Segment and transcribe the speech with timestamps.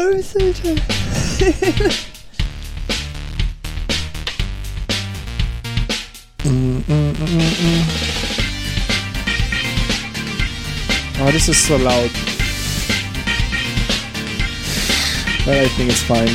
[0.00, 1.88] I'm so tired.
[6.44, 7.84] Mm, mm, mm.
[11.20, 12.10] Oh, this is so loud.
[15.44, 16.28] But I think it's fine.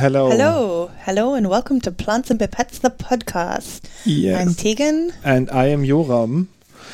[0.00, 0.30] Hello.
[0.30, 3.82] Hello, hello, and welcome to Plants and Pipettes, the podcast.
[4.04, 4.40] Yes.
[4.40, 5.12] I'm Tegan.
[5.24, 6.48] and I am Joram.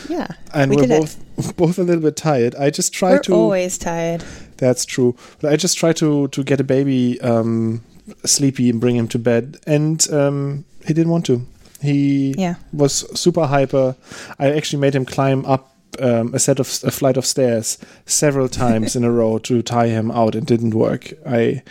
[0.09, 2.55] Yeah, And we are did both both a little bit tired.
[2.57, 2.97] I just it.
[2.99, 3.35] try We're to.
[3.35, 4.23] always tired.
[4.59, 5.15] That's true.
[5.41, 7.83] But I just try to to get a baby um,
[8.25, 11.47] sleepy and bring him to bed, and um, he didn't want to.
[11.83, 12.55] He Yeah.
[12.73, 13.95] was super hyper.
[14.39, 18.49] I actually made him climb up um, a set of a flight of stairs several
[18.49, 20.35] times in a row to tie him out.
[20.35, 21.13] It didn't work.
[21.27, 21.63] I.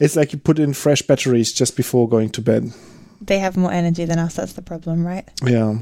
[0.00, 2.72] It's like you put in fresh batteries just before going to bed.
[3.20, 4.34] They have more energy than us.
[4.34, 5.24] That's the problem, right?
[5.42, 5.78] Yeah.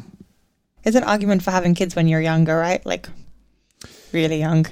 [0.84, 2.84] It's an argument for having kids when you're younger, right?
[2.86, 3.08] Like,
[4.12, 4.66] really young.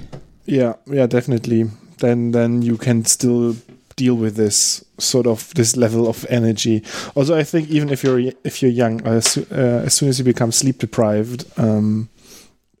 [0.51, 1.63] Yeah, yeah, definitely.
[1.99, 3.55] Then then you can still
[3.95, 6.83] deal with this sort of this level of energy.
[7.15, 10.19] Also, I think even if you're if you're young, uh, as, uh, as soon as
[10.19, 12.09] you become sleep deprived, um,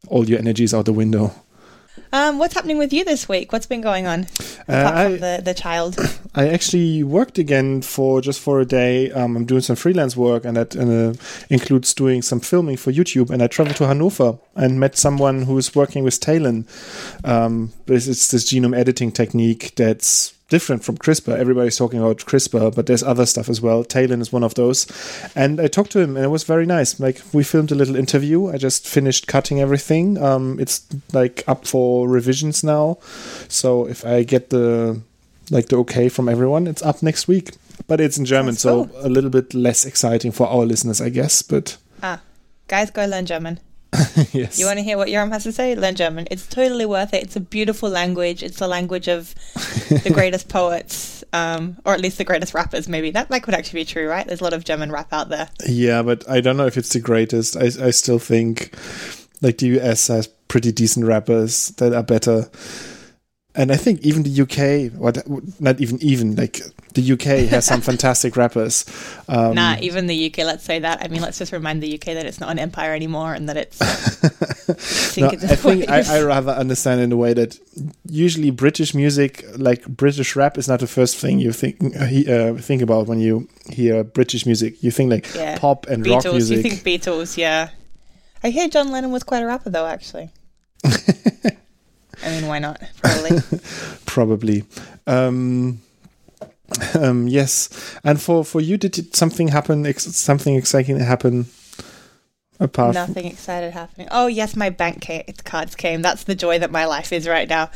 [0.09, 1.31] all your energy is out the window.
[2.13, 3.51] Um, what's happening with you this week?
[3.51, 4.21] What's been going on?
[4.21, 4.25] Uh,
[4.67, 5.97] Apart I from the, the child.
[6.35, 9.11] I actually worked again for just for a day.
[9.11, 11.13] Um, I'm doing some freelance work, and that uh,
[11.49, 13.29] includes doing some filming for YouTube.
[13.29, 16.67] And I traveled to Hanover and met someone who is working with TALEN.
[17.23, 21.35] Um, this it's this genome editing technique that's different from CRISPR.
[21.35, 23.83] Everybody's talking about CRISPR, but there's other stuff as well.
[23.83, 24.85] TALEN is one of those.
[25.35, 26.99] And I talked to him, and it was very nice.
[26.99, 28.47] Like we filmed a little interview.
[28.53, 30.17] I just finished cutting everything.
[30.21, 32.97] Um, it's like up for revisions now.
[33.47, 35.01] So if I get the
[35.49, 36.67] like the okay from everyone.
[36.67, 37.51] It's up next week,
[37.87, 39.05] but it's in German, Sounds so cool.
[39.05, 41.41] a little bit less exciting for our listeners, I guess.
[41.41, 42.21] But Ah,
[42.67, 43.59] guys, go learn German.
[44.31, 45.75] yes, You want to hear what Joram has to say?
[45.75, 46.27] Learn German.
[46.31, 47.23] It's totally worth it.
[47.23, 48.41] It's a beautiful language.
[48.41, 49.35] It's the language of
[49.89, 52.87] the greatest poets, um, or at least the greatest rappers.
[52.87, 54.25] Maybe that that could actually be true, right?
[54.25, 55.49] There's a lot of German rap out there.
[55.67, 57.57] yeah, but I don't know if it's the greatest.
[57.57, 58.73] I I still think
[59.41, 62.49] like the US has pretty decent rappers that are better.
[63.53, 65.17] And I think even the UK, what
[65.59, 66.61] not even even like
[66.93, 68.85] the UK has some fantastic rappers.
[69.27, 70.37] Um, nah, even the UK.
[70.45, 71.03] Let's say that.
[71.03, 73.57] I mean, let's just remind the UK that it's not an empire anymore, and that
[73.57, 73.77] it's.
[75.17, 76.01] No, I think I.
[76.19, 77.59] I rather understand in a way that
[78.09, 82.31] usually British music, like British rap, is not the first thing you think uh, he-
[82.31, 84.81] uh, think about when you hear British music.
[84.81, 85.57] You think like Yeah.
[85.59, 86.31] pop and rock Beatles.
[86.33, 86.57] music.
[86.57, 87.35] You think Beatles?
[87.37, 87.69] Yeah.
[88.43, 89.85] I hear John Lennon was quite a rapper, though.
[89.87, 90.29] Actually.
[92.23, 92.81] I mean, why not?
[93.01, 93.39] Probably.
[94.05, 94.63] Probably.
[95.07, 95.81] Um,
[96.97, 99.85] um, yes, and for for you, did it, something happen?
[99.85, 101.47] Ex- something exciting happen?
[102.59, 104.07] Apart from Nothing excited happening.
[104.11, 106.03] Oh yes, my bank ca- cards came.
[106.03, 107.71] That's the joy that my life is right now.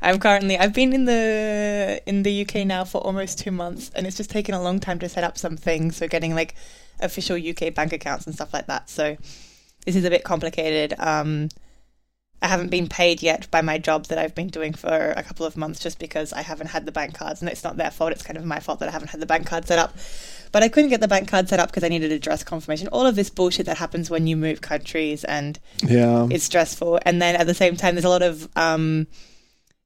[0.00, 0.56] I'm currently.
[0.56, 4.30] I've been in the in the UK now for almost two months, and it's just
[4.30, 5.96] taken a long time to set up some things.
[5.96, 6.54] So getting like
[7.00, 8.88] official UK bank accounts and stuff like that.
[8.88, 9.16] So
[9.84, 10.94] this is a bit complicated.
[10.98, 11.50] Um,
[12.42, 15.44] I haven't been paid yet by my job that I've been doing for a couple
[15.44, 18.12] of months, just because I haven't had the bank cards, and it's not their fault.
[18.12, 19.94] It's kind of my fault that I haven't had the bank card set up.
[20.52, 22.88] But I couldn't get the bank card set up because I needed address confirmation.
[22.88, 26.98] All of this bullshit that happens when you move countries and yeah, it's stressful.
[27.04, 29.06] And then at the same time, there's a lot of um,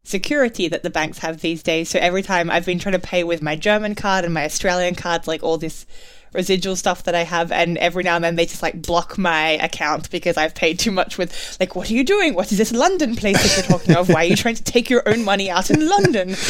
[0.05, 1.89] security that the banks have these days.
[1.89, 4.95] So every time I've been trying to pay with my German card and my Australian
[4.95, 5.87] cards, like all this
[6.35, 9.51] residual stuff that I have, and every now and then they just like block my
[9.51, 12.35] account because I've paid too much with like, what are you doing?
[12.35, 14.09] What is this London place that you're talking of?
[14.09, 16.37] Why are you trying to take your own money out in London?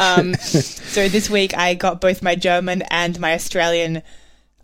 [0.00, 4.02] Um, so this week I got both my German and my Australian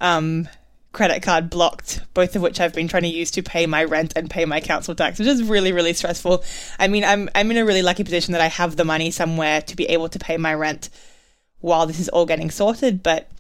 [0.00, 0.49] um,
[0.93, 4.12] credit card blocked, both of which I've been trying to use to pay my rent
[4.16, 6.44] and pay my council tax, which is really, really stressful.
[6.78, 9.62] I mean, I'm I'm in a really lucky position that I have the money somewhere
[9.62, 10.91] to be able to pay my rent
[11.60, 13.31] while this is all getting sorted, but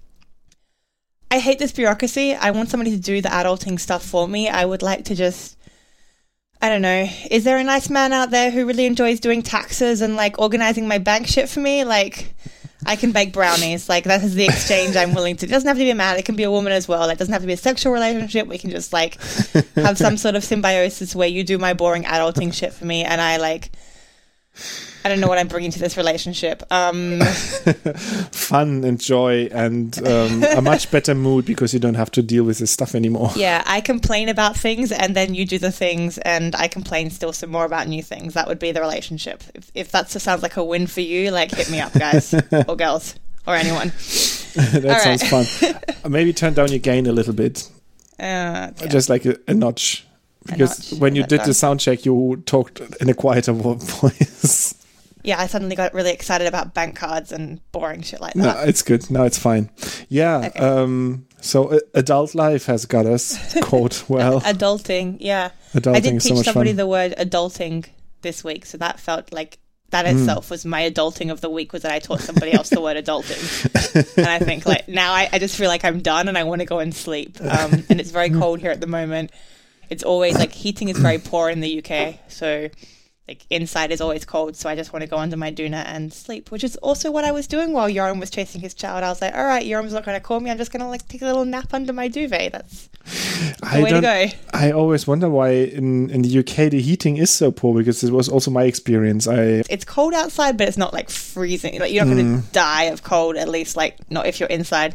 [1.32, 2.34] I hate this bureaucracy.
[2.34, 4.50] I want somebody to do the adulting stuff for me.
[4.50, 5.56] I would like to just
[6.60, 7.08] I don't know.
[7.30, 10.86] Is there a nice man out there who really enjoys doing taxes and like organizing
[10.86, 11.84] my bank shit for me?
[11.84, 12.34] Like
[12.84, 13.88] I can bake brownies.
[13.88, 15.46] Like that is the exchange I'm willing to.
[15.46, 16.18] It doesn't have to be a man.
[16.18, 17.08] It can be a woman as well.
[17.08, 18.46] It doesn't have to be a sexual relationship.
[18.46, 19.14] We can just like
[19.74, 23.22] have some sort of symbiosis where you do my boring adulting shit for me, and
[23.22, 23.70] I like.
[25.04, 26.62] I don't know what I'm bringing to this relationship.
[26.70, 27.20] Um,
[28.30, 32.44] fun and joy and um, a much better mood because you don't have to deal
[32.44, 33.30] with this stuff anymore.
[33.36, 37.32] yeah, I complain about things, and then you do the things, and I complain still
[37.32, 38.34] some more about new things.
[38.34, 39.42] That would be the relationship.
[39.54, 42.34] If, if that sounds like a win for you, like hit me up, guys
[42.68, 43.14] or girls
[43.46, 43.88] or anyone.
[44.54, 45.80] that All sounds right.
[46.00, 46.12] fun.
[46.12, 47.68] Maybe turn down your gain a little bit,
[48.20, 48.86] Uh, yeah.
[48.88, 50.06] just like a, a notch.
[50.44, 54.74] Because when you did the sound check, you talked in a quieter voice.
[55.24, 58.56] Yeah, I suddenly got really excited about bank cards and boring shit like that.
[58.56, 59.10] No, it's good.
[59.10, 59.70] No, it's fine.
[60.08, 60.48] Yeah.
[60.48, 60.58] Okay.
[60.58, 64.40] Um, so uh, adult life has got us caught well.
[64.42, 65.50] Adulting, yeah.
[65.74, 66.76] Adulting I did so teach much somebody fun.
[66.76, 67.86] the word adulting
[68.22, 69.58] this week, so that felt like
[69.90, 70.16] that Hmm.
[70.18, 71.72] itself was my adulting of the week.
[71.72, 75.28] Was that I taught somebody else the word adulting, and I think like now I,
[75.32, 77.38] I just feel like I'm done and I want to go and sleep.
[77.40, 79.32] Um, and it's very cold here at the moment.
[79.90, 82.68] It's always like heating is very poor in the UK, so
[83.32, 84.56] like inside is always cold.
[84.56, 87.24] So I just want to go under my doona and sleep, which is also what
[87.24, 89.02] I was doing while Joram was chasing his child.
[89.04, 90.50] I was like, all right, Joram's not going to call me.
[90.50, 92.52] I'm just going to like take a little nap under my duvet.
[92.52, 92.88] That's
[93.56, 94.26] the I way to go.
[94.52, 98.12] I always wonder why in in the UK the heating is so poor because it
[98.12, 99.26] was also my experience.
[99.26, 101.80] I it's cold outside, but it's not like freezing.
[101.80, 102.46] Like you're not going Mm.
[102.46, 103.36] to die of cold.
[103.36, 104.94] At least, like not if you're inside.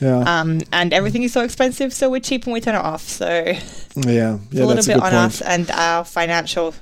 [0.00, 3.02] yeah Um, and everything is so expensive, so we're cheap and we turn it off.
[3.02, 5.14] So yeah yeah a little that's a bit good on point.
[5.26, 6.74] us and our financial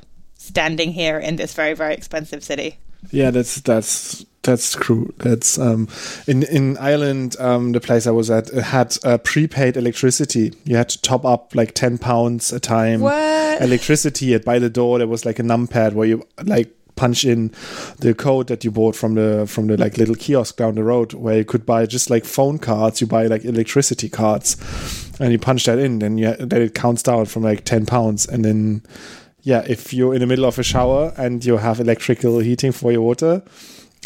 [0.47, 2.79] standing here in this very very expensive city.
[3.11, 5.13] Yeah, that's that's that's true.
[5.19, 5.89] That's um,
[6.27, 10.53] in in Ireland, um, the place I was at it had uh, prepaid electricity.
[10.65, 13.01] You had to top up like ten pounds a time.
[13.01, 13.61] What?
[13.61, 14.99] Electricity at by the door.
[14.99, 17.53] There was like a numpad where you like punch in
[17.99, 21.13] the code that you bought from the from the like little kiosk down the road
[21.13, 23.01] where you could buy just like phone cards.
[23.01, 24.57] You buy like electricity cards,
[25.21, 25.99] and you punch that in.
[25.99, 28.83] Then you then it counts down from like ten pounds, and then
[29.47, 32.91] yeah, if you're in the middle of a shower and you have electrical heating for
[32.91, 33.43] your water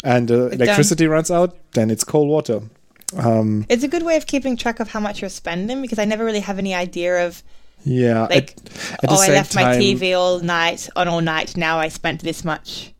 [0.03, 2.61] and uh, electricity runs out, then it's cold water.
[3.17, 6.05] Um, It's a good way of keeping track of how much you're spending because I
[6.05, 7.41] never really have any idea of
[7.83, 8.27] yeah.
[8.27, 11.57] like, at the oh, I left my TV all night on all night.
[11.57, 12.93] Now I spent this much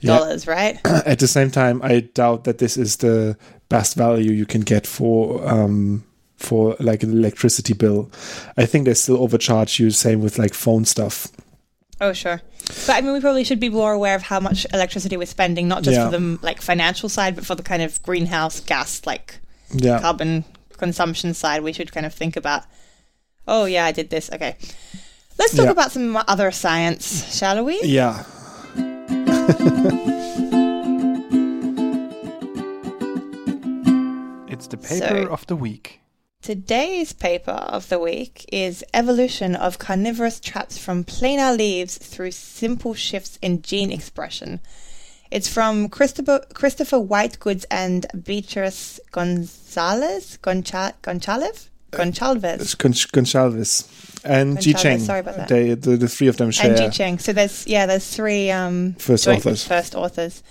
[0.00, 0.18] Yeah.
[0.18, 0.78] dollars, right?
[0.84, 3.38] at the same time, I doubt that this is the
[3.70, 6.04] best value you can get for um,
[6.36, 8.10] for like an electricity bill.
[8.58, 9.90] I think they still overcharge you.
[9.90, 11.28] Same with like phone stuff.
[12.00, 12.42] Oh, sure.
[12.86, 15.66] But I mean, we probably should be more aware of how much electricity we're spending,
[15.68, 16.10] not just Yeah.
[16.10, 19.38] for the like financial side, but for the kind of greenhouse gas, like
[19.72, 20.44] Yeah, carbon
[20.76, 21.62] consumption side.
[21.62, 22.64] We should kind of think about.
[23.48, 24.28] Oh yeah, I did this.
[24.32, 24.56] Okay,
[25.38, 25.70] let's talk Yeah.
[25.70, 27.80] about some other science, shall we?
[27.82, 28.24] yeah.
[34.48, 36.00] It's the paper So- of the week.
[36.42, 42.94] Today's paper of the week is Evolution of Carnivorous Traps from Planar Leaves Through Simple
[42.94, 44.60] Shifts in Gene Expression.
[45.32, 50.38] It's from Christopher, Christopher Whitewoods and Beatrice Gonzalez?
[50.40, 51.68] Goncha- Gonchalev?
[51.90, 52.60] Goncalves.
[52.60, 54.98] It's Gon- Gonçalves and Ji Gonçalves, Cheng.
[55.00, 55.48] sorry about that.
[55.48, 56.70] They the, the three of them share.
[56.70, 57.18] And Ji Cheng.
[57.18, 59.66] So there's, yeah, there's three um, First authors.
[59.66, 60.42] first authors,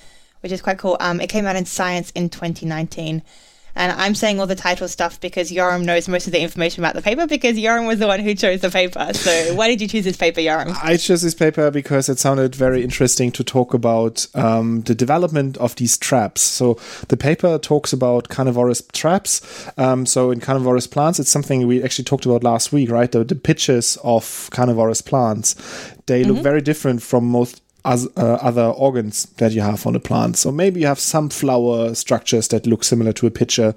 [0.42, 0.98] which is quite cool.
[1.00, 3.22] Um, it came out in Science in 2019.
[3.76, 6.96] And I'm saying all the title stuff because Joram knows most of the information about
[6.96, 9.14] the paper because Joram was the one who chose the paper.
[9.14, 10.74] So why did you choose this paper, Joram?
[10.82, 15.58] I chose this paper because it sounded very interesting to talk about um, the development
[15.58, 16.42] of these traps.
[16.42, 16.80] So
[17.10, 19.70] the paper talks about carnivorous traps.
[19.78, 23.12] Um, so in carnivorous plants, it's something we actually talked about last week, right?
[23.12, 25.56] The, the pitches of carnivorous plants,
[26.06, 30.00] they look very different from most as, uh, other organs that you have on a
[30.00, 30.38] plant.
[30.38, 33.74] So maybe you have some flower structures that look similar to a pitcher,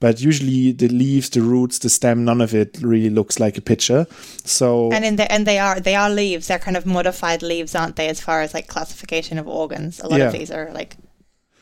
[0.00, 3.62] but usually the leaves, the roots, the stem, none of it really looks like a
[3.62, 4.06] pitcher.
[4.44, 6.48] So And in the, and they are they are leaves.
[6.48, 8.08] They're kind of modified leaves, aren't they?
[8.08, 10.26] As far as like classification of organs, a lot Yeah.
[10.26, 10.96] of these are like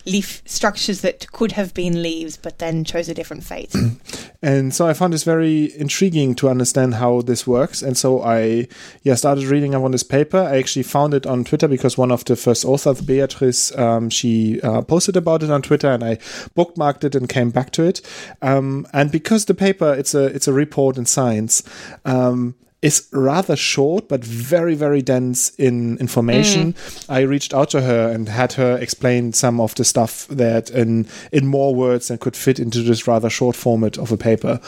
[0.07, 3.75] leaf structures that could have been leaves, but then chose a different fate.
[4.43, 7.83] And so I found this very intriguing to understand how this works.
[7.83, 8.69] And so I
[9.03, 10.39] yeah started reading up on this paper.
[10.39, 14.61] I actually found it on Twitter because one of the first authors, Beatrice, um, she
[14.63, 16.17] uh, posted about it on Twitter, and I
[16.57, 18.01] bookmarked it and came back to it.
[18.41, 21.63] Um, and because the paper it's a it's a report in science.
[22.07, 26.75] Um, is rather short but very very dense in information.
[27.09, 31.07] I reached out to her and had her explain some of the stuff that in
[31.31, 34.61] in more words and could fit into this rather short format of a paper.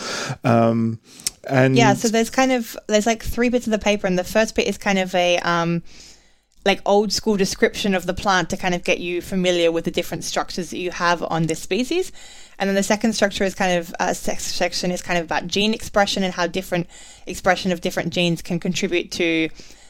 [0.45, 1.01] Um
[1.49, 4.25] and Yeah, so there's kind of there's like three bits of the paper, and the
[4.25, 5.83] first bit is kind of a um,
[6.65, 9.91] like old school description of the plant to kind of get you familiar with the
[9.91, 12.13] different structures that you have on this species.
[12.63, 15.75] And then the second structure is kind of uh, section is kind of about gene
[15.75, 16.87] expression and how different
[17.27, 19.49] expression of different genes can contribute to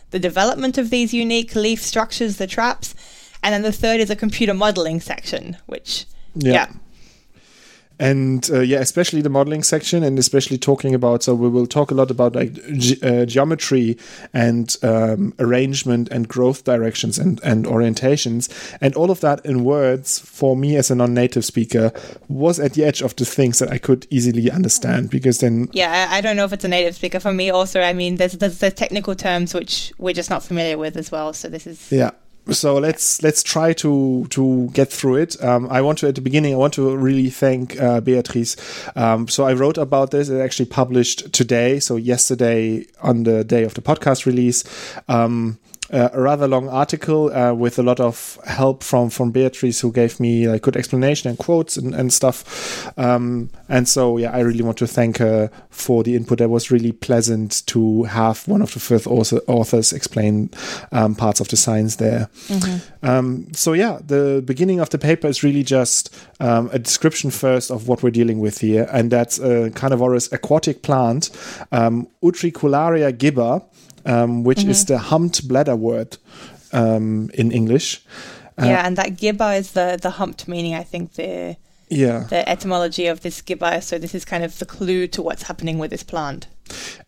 [0.09, 2.95] the development of these unique leaf structures, the traps.
[3.43, 6.53] And then the third is a computer modeling section, which Yeah.
[6.53, 6.67] yeah
[8.03, 11.91] and uh, yeah especially the modeling section and especially talking about so we will talk
[11.91, 13.97] a lot about like ge- uh, geometry
[14.35, 18.49] and um, arrangement and growth directions and, and orientations
[18.81, 21.93] and all of that in words for me as a non-native speaker
[22.29, 26.09] was at the edge of the things that i could easily understand because then Yeah,
[26.11, 27.21] I I don't know if it's a native speaker.
[27.21, 30.79] For me, also, I mean, there's there's the technical terms which we're just not familiar
[30.79, 31.33] with as well.
[31.33, 32.11] So this is yeah
[32.51, 35.43] so let's let's try to to get through it.
[35.43, 36.55] Um, I want to at the beginning.
[36.55, 38.57] I want to really thank uh, Beatrice.
[38.97, 40.29] Um, so I wrote about this.
[40.29, 41.79] It actually published today.
[41.81, 44.65] So yesterday on the day of the podcast release.
[45.09, 45.59] Um,
[45.93, 49.93] uh, a rather long article uh, with a lot of help from from Beatrice, who
[49.93, 52.93] gave me like good explanation and quotes and, and stuff.
[52.99, 56.39] Um, and so, yeah, I really want to thank her for the input.
[56.39, 60.51] That was really pleasant to have one of the first author, authors explain
[60.93, 62.29] um, parts of the science there.
[62.49, 63.07] Mm-hmm.
[63.07, 67.71] Um, so, yeah, the beginning of the paper is really just um, a description first
[67.71, 71.31] of what we're dealing with here, and that's a carnivorous aquatic plant,
[71.71, 73.63] um, Utricularia gibba
[74.05, 74.71] um, which mm-hmm.
[74.71, 76.19] is the humped bladderwort
[76.73, 78.05] um, in English.
[78.61, 80.75] Uh, yeah, and that gibba is the the humped meaning.
[80.75, 81.57] I think the
[81.89, 83.83] yeah the etymology of this gibba.
[83.83, 86.47] So this is kind of the clue to what's happening with this plant.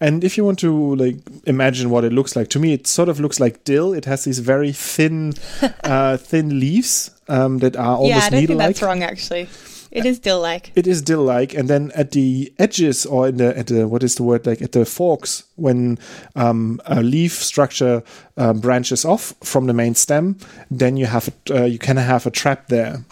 [0.01, 3.09] And if you want to like imagine what it looks like, to me it sort
[3.09, 3.93] of looks like dill.
[3.93, 5.35] It has these very thin,
[5.85, 8.67] uh, thin leaves um, that are almost yeah, I don't needle-like.
[8.67, 9.49] think that's wrong actually.
[9.95, 10.73] It is dill like.
[10.75, 14.03] It is dill like, and then at the edges or in the at the what
[14.03, 15.99] is the word like at the forks when
[16.35, 18.03] um, a leaf structure
[18.37, 20.37] um, branches off from the main stem,
[20.69, 23.05] then you have a, uh, you can have a trap there.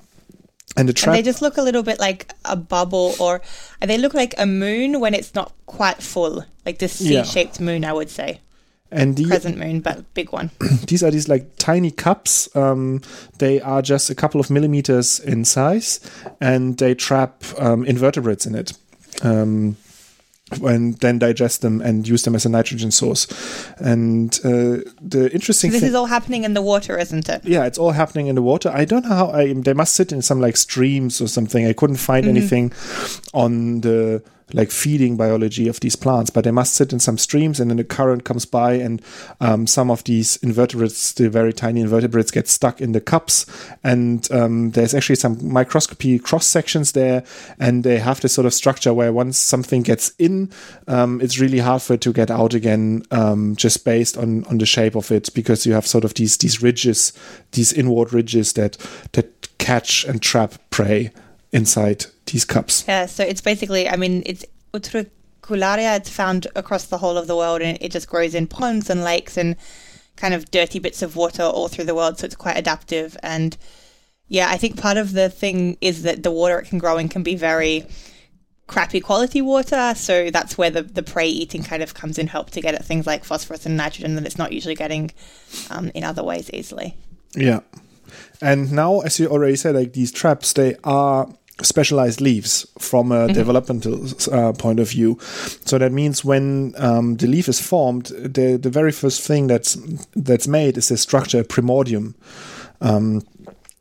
[0.75, 1.15] And the trap.
[1.15, 3.43] And they just look a little bit like a bubble, or
[3.81, 7.67] they look like a moon when it's not quite full, like this C-shaped yeah.
[7.67, 8.41] moon, I would say
[8.93, 10.51] and the crescent moon, but big one.
[10.87, 12.55] these are these like tiny cups.
[12.55, 13.01] Um,
[13.39, 16.01] they are just a couple of millimeters in size,
[16.41, 18.73] and they trap um, invertebrates in it.
[19.23, 19.77] Um,
[20.63, 23.27] and then digest them and use them as a nitrogen source.
[23.79, 27.45] And uh, the interesting so this is all happening in the water, isn't it?
[27.45, 28.71] Yeah, it's all happening in the water.
[28.71, 29.53] I don't know how I.
[29.53, 31.67] They must sit in some like streams or something.
[31.67, 32.37] I couldn't find mm-hmm.
[32.37, 32.73] anything
[33.33, 37.61] on the like feeding biology of these plants, but they must sit in some streams,
[37.61, 39.03] and then the current comes by, and
[39.41, 43.47] um, some of these invertebrates, the very tiny invertebrates, get stuck in the cups,
[43.83, 47.25] and um, there's actually some microscopy cross sections there,
[47.59, 50.51] and they have this sort of structure where once something gets in,
[50.89, 54.59] um, it's really hard for it to get out again, um, just based on on
[54.59, 57.13] the shape of it, because you have sort of these these ridges,
[57.53, 58.77] these inward ridges that
[59.13, 61.13] that catch and trap prey
[61.53, 62.85] inside these cups.
[62.89, 65.97] Yeah, so it's basically, I mean, it's utricularia.
[65.99, 69.05] It's found across the whole of the world, and it just grows in ponds and
[69.05, 69.57] lakes and
[70.17, 72.19] kind of dirty bits of water all through the world.
[72.19, 73.17] So it's quite adaptive.
[73.23, 73.57] And
[74.29, 77.09] yeah, I think part of the thing is that the water it can grow in
[77.09, 77.87] can be very
[78.67, 79.95] crappy quality water.
[79.95, 82.85] So that's where the, the prey eating kind of comes in help to get at
[82.85, 85.11] things like phosphorus and nitrogen that it's not usually getting
[85.71, 86.97] um, in other ways easily.
[87.35, 87.61] Yeah.
[88.41, 91.29] And now, as you already said, like these traps, they are
[91.63, 93.33] specialized leaves from a mm-hmm.
[93.33, 95.19] developmental uh, point of view.
[95.65, 99.77] So that means when um, the leaf is formed, the the very first thing that's
[100.15, 102.15] that's made is a structure, primordium.
[102.81, 103.23] Um,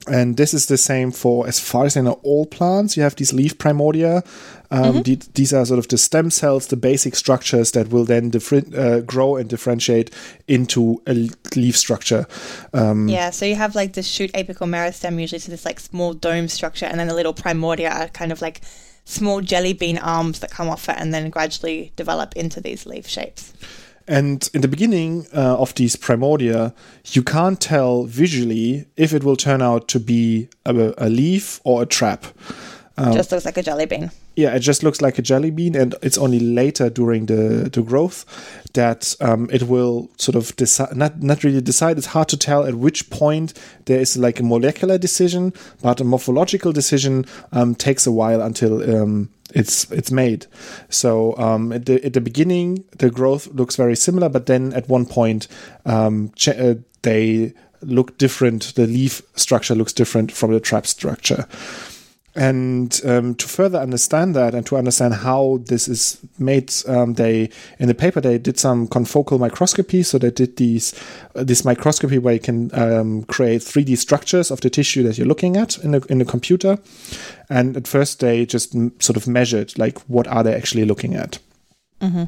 [0.07, 2.97] and this is the same for as far as I know all plants.
[2.97, 4.25] You have these leaf primordia.
[4.71, 5.31] Um, mm-hmm.
[5.33, 9.01] these are sort of the stem cells, the basic structures that will then different, uh,
[9.01, 10.11] grow and differentiate
[10.47, 12.25] into a leaf structure.
[12.73, 16.13] Um, yeah, so you have like the shoot apical meristem usually, so this like small
[16.13, 18.61] dome structure, and then the little primordia are kind of like
[19.03, 23.07] small jelly bean arms that come off it and then gradually develop into these leaf
[23.07, 23.53] shapes.
[24.07, 26.73] And in the beginning uh, of these primordia,
[27.05, 31.83] you can't tell visually if it will turn out to be a, a leaf or
[31.83, 32.25] a trap.
[32.97, 34.11] Um, just looks like a jelly bean.
[34.35, 37.81] Yeah, it just looks like a jelly bean, and it's only later during the, the
[37.81, 38.25] growth
[38.73, 41.97] that um, it will sort of decide, not, not really decide.
[41.97, 43.53] It's hard to tell at which point
[43.85, 48.81] there is like a molecular decision, but a morphological decision um, takes a while until
[48.95, 50.45] um, it's it's made.
[50.89, 54.87] So um, at the at the beginning, the growth looks very similar, but then at
[54.87, 55.49] one point,
[55.85, 58.75] um, ch- uh, they look different.
[58.75, 61.47] The leaf structure looks different from the trap structure.
[62.33, 67.49] And um, to further understand that and to understand how this is made, um, they
[67.77, 70.01] in the paper they did some confocal microscopy.
[70.03, 70.93] So they did these
[71.35, 75.27] uh, this microscopy where you can um, create 3D structures of the tissue that you're
[75.27, 76.77] looking at in the in the computer.
[77.49, 81.15] And at first they just m- sort of measured like what are they actually looking
[81.15, 81.39] at.
[81.99, 82.23] Mm-hmm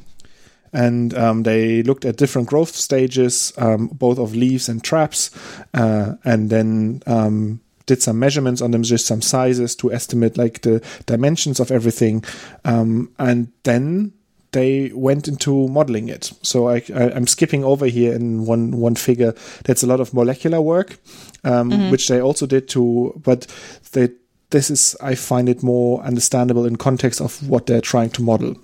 [0.74, 5.30] and um, they looked at different growth stages, um, both of leaves and traps,
[5.76, 10.62] uh, and then um, did some measurements on them, just some sizes to estimate like
[10.62, 12.24] the dimensions of everything,
[12.66, 14.14] um, and then
[14.54, 16.32] they went into modeling it.
[16.42, 19.34] So I, am skipping over here in one one figure.
[19.66, 20.98] That's a lot of molecular work,
[21.44, 21.92] um, mm-hmm.
[21.92, 23.20] which they also did too.
[23.24, 23.48] But
[23.92, 24.10] they,
[24.52, 28.56] this is I find it more understandable in context of what they're trying to model.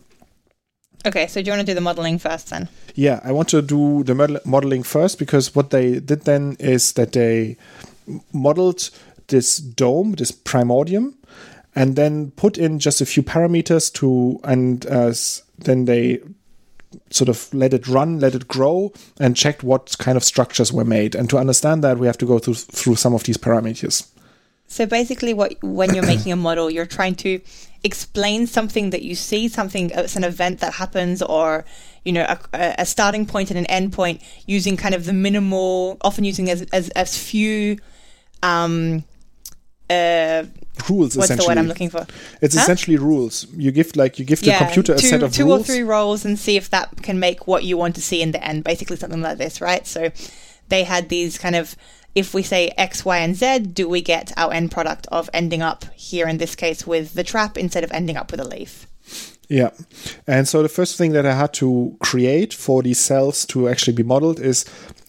[1.06, 2.68] Okay, so do you want to do the modeling first then?
[2.94, 6.94] Yeah, I want to do the model- modeling first because what they did then is
[6.94, 7.58] that they
[8.34, 8.90] modeled
[9.30, 11.18] this dome, this primordium,
[11.76, 15.14] and then put in just a few parameters to, and uh,
[15.58, 16.20] then they
[17.12, 20.86] sort of let it run, let it grow, and checked what kind of structures were
[20.86, 21.16] made.
[21.16, 24.08] And to understand that, we have to go through through some of these parameters.
[24.68, 27.40] So basically, what when you're making a model, you're trying to
[27.84, 31.66] explain something that you see, something it's an event that happens, or
[32.04, 35.98] you know, a, a starting point and an end point, using kind of the minimal,
[36.02, 37.78] often using as as, as few.
[38.42, 39.04] Um,
[39.90, 40.44] uh,
[40.90, 41.46] rules what's essentially.
[41.46, 42.06] the word I'm looking for?
[42.42, 42.62] It's Huh?
[42.62, 43.48] essentially rules.
[43.56, 45.62] You give like you give the yeah, computer a two, set of two rules.
[45.62, 48.32] or three roles and see if that can make what you want to see in
[48.32, 48.64] the end.
[48.64, 49.86] Basically, something like this, right?
[49.88, 50.12] So
[50.70, 51.76] they had these kind of.
[52.16, 55.62] If we say X, Y, and Z, do we get our end product of ending
[55.62, 58.88] up here in this case with the trap instead of ending up with a leaf?
[59.48, 59.70] Yeah.
[60.26, 63.94] And so the first thing that I had to create for these cells to actually
[63.94, 64.66] be modeled is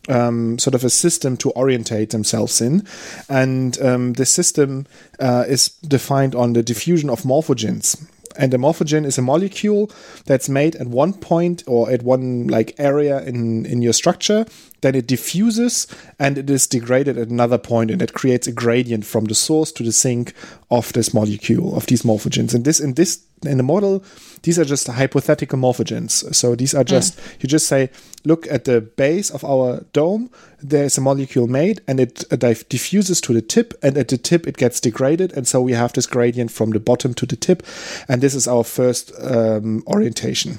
[0.09, 2.87] um, sort of a system to orientate themselves in.
[3.29, 4.87] And um, the system
[5.19, 8.03] uh, is defined on the diffusion of morphogens.
[8.37, 9.91] And a morphogen is a molecule
[10.25, 14.47] that's made at one point or at one like area in, in your structure.
[14.81, 15.87] Then it diffuses
[16.19, 19.73] and it is degraded at another point, and it creates a gradient from the source
[19.73, 20.35] to the sink
[20.71, 22.55] of this molecule of these morphogens.
[22.55, 24.05] And this in this in the model,
[24.43, 26.35] these are just hypothetical morphogens.
[26.35, 27.91] So these are just you just say,
[28.25, 30.31] look at the base of our dome.
[30.63, 34.47] There's a molecule made, and it uh, diffuses to the tip, and at the tip
[34.47, 37.63] it gets degraded, and so we have this gradient from the bottom to the tip,
[38.09, 40.59] and this is our first um, orientation.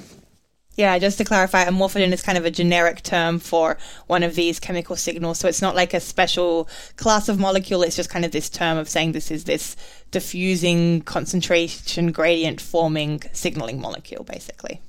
[0.74, 3.76] Yeah, just to clarify, a morphogen is kind of a generic term for
[4.06, 5.38] one of these chemical signals.
[5.38, 7.82] So it's not like a special class of molecule.
[7.82, 9.76] It's just kind of this term of saying this is this
[10.10, 14.80] diffusing concentration gradient forming signaling molecule, basically.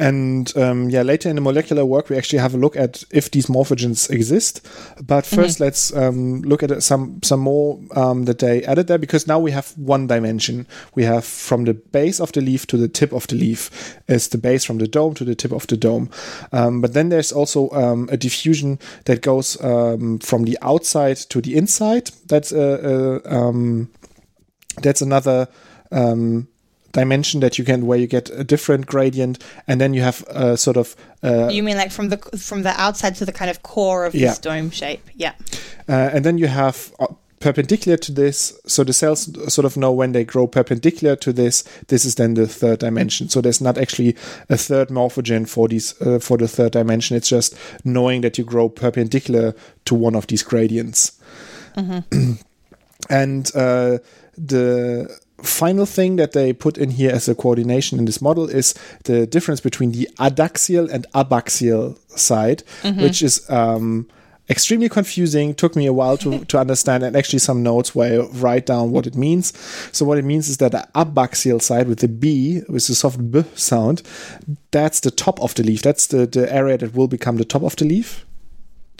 [0.00, 3.30] And um, yeah, later in the molecular work, we actually have a look at if
[3.30, 4.66] these morphogens exist.
[5.06, 9.26] But 1st let's um, look at some some more um, that they added there because
[9.26, 10.66] now we have one dimension.
[10.94, 14.28] We have from the base of the leaf to the tip of the leaf is
[14.28, 16.08] the base from the dome to the tip of the dome.
[16.50, 21.42] Um, but then there's also um, a diffusion that goes um, from the outside to
[21.42, 22.10] the inside.
[22.26, 23.90] That's a, a um,
[24.80, 25.48] that's another
[25.92, 26.48] um,
[26.92, 30.56] dimension that you can where you get a different gradient and then you have a
[30.56, 33.62] sort of uh, You mean like from the from the outside to the kind of
[33.62, 34.28] core of Yeah.
[34.30, 35.00] this dome shape?
[35.14, 35.32] Yeah.
[35.88, 37.06] uh, and then you have uh,
[37.40, 41.64] perpendicular to this so the cells sort of know when they grow perpendicular to this
[41.88, 44.14] this is then the third dimension so there's not actually
[44.50, 48.44] a third morphogen for these uh, for the third dimension it's just knowing that you
[48.44, 49.54] grow perpendicular
[49.86, 51.12] to one of these gradients
[53.08, 53.98] and uh,
[54.36, 55.08] the
[55.42, 58.74] final thing that they put in here as a coordination in this model is
[59.04, 62.62] the difference between the adaxial and abaxial side,
[63.02, 64.08] which is um,
[64.48, 65.54] extremely confusing.
[65.54, 68.90] Took me a while to, to understand, and actually some notes where I write down
[68.90, 69.56] what it means.
[69.92, 73.30] So what it means is that the abaxial side with the B, with the soft
[73.30, 74.02] B sound,
[74.70, 75.82] that's the top of the leaf.
[75.82, 78.26] That's the, the area that will become the top of the leaf.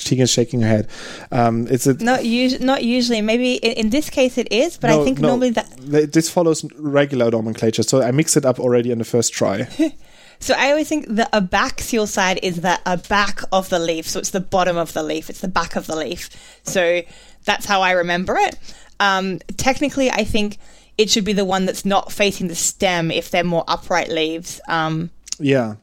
[0.04, 0.88] Tegan's shaking her head.
[1.30, 3.20] Um, it's a Not us- not usually.
[3.22, 5.28] Maybe in, in this case it is, but I think no.
[5.28, 5.70] normally that.
[6.12, 9.68] This follows regular nomenclature, so I mixed it up already on the first try.
[10.42, 14.08] So I always think the abaxial side is the a back of the leaf.
[14.08, 15.28] So it's the bottom of the leaf.
[15.28, 16.30] It's the back of the leaf.
[16.62, 17.02] So
[17.44, 18.58] that's how I remember it.
[19.00, 20.56] Um, technically, I think
[20.96, 24.60] it should be the one that's not facing the stem if they're more upright leaves.
[24.66, 25.74] Um, yeah,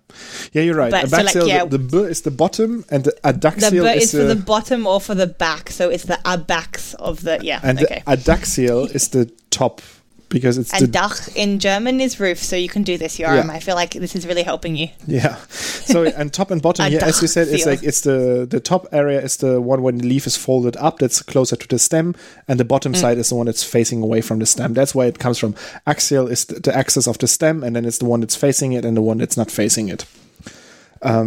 [0.54, 0.92] yeah, you're right.
[0.92, 1.66] But, so, like, yeah.
[1.66, 4.88] the, the B is the bottom, and the the B is is for the bottom
[4.88, 5.70] or for the back.
[5.70, 7.60] So it's the abax of the yeah.
[7.64, 8.04] and okay.
[8.06, 9.82] the adaxial is the top
[10.30, 13.48] because it's And the Dach in German is roof, so you can do this, Joram.
[13.48, 13.54] Yeah.
[13.54, 14.90] I feel like this is really helping you.
[15.08, 15.36] yeah.
[15.50, 18.88] So and top and bottom here, as you said, it's like it's the the top
[18.92, 22.16] area is the one when the leaf is folded up, that's closer to the stem,
[22.48, 22.98] and the bottom Mm.
[22.98, 24.74] side is the one that's facing away from the stem.
[24.74, 25.54] That's why it comes from.
[25.86, 28.74] Axial is the, the axis of the stem, and then it's the one that's facing
[28.74, 30.06] it and the one that's not facing it.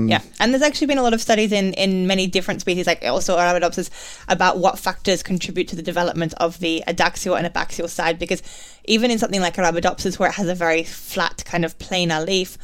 [0.09, 3.04] Yeah, and there's actually been a lot of studies in, in many different species, like
[3.04, 3.90] also Arabidopsis,
[4.28, 8.18] about what factors contribute to the development of the adaxial and abaxial side.
[8.18, 8.42] Because
[8.85, 12.59] even in something like Arabidopsis, where it has a very flat kind of planar leaf,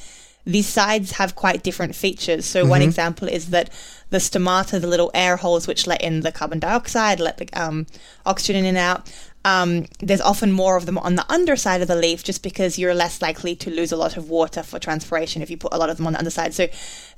[0.46, 2.46] these sides have quite different features.
[2.46, 3.68] So one example is that
[4.10, 7.86] the stomata, the little air holes which let in the carbon dioxide, let the um,
[8.24, 9.12] oxygen in and out,
[9.46, 12.94] um, there's often more of them on the underside of the leaf just because you're
[12.94, 15.88] less likely to lose a lot of water for transpiration if you put a lot
[15.90, 16.52] of them on the underside.
[16.52, 16.66] So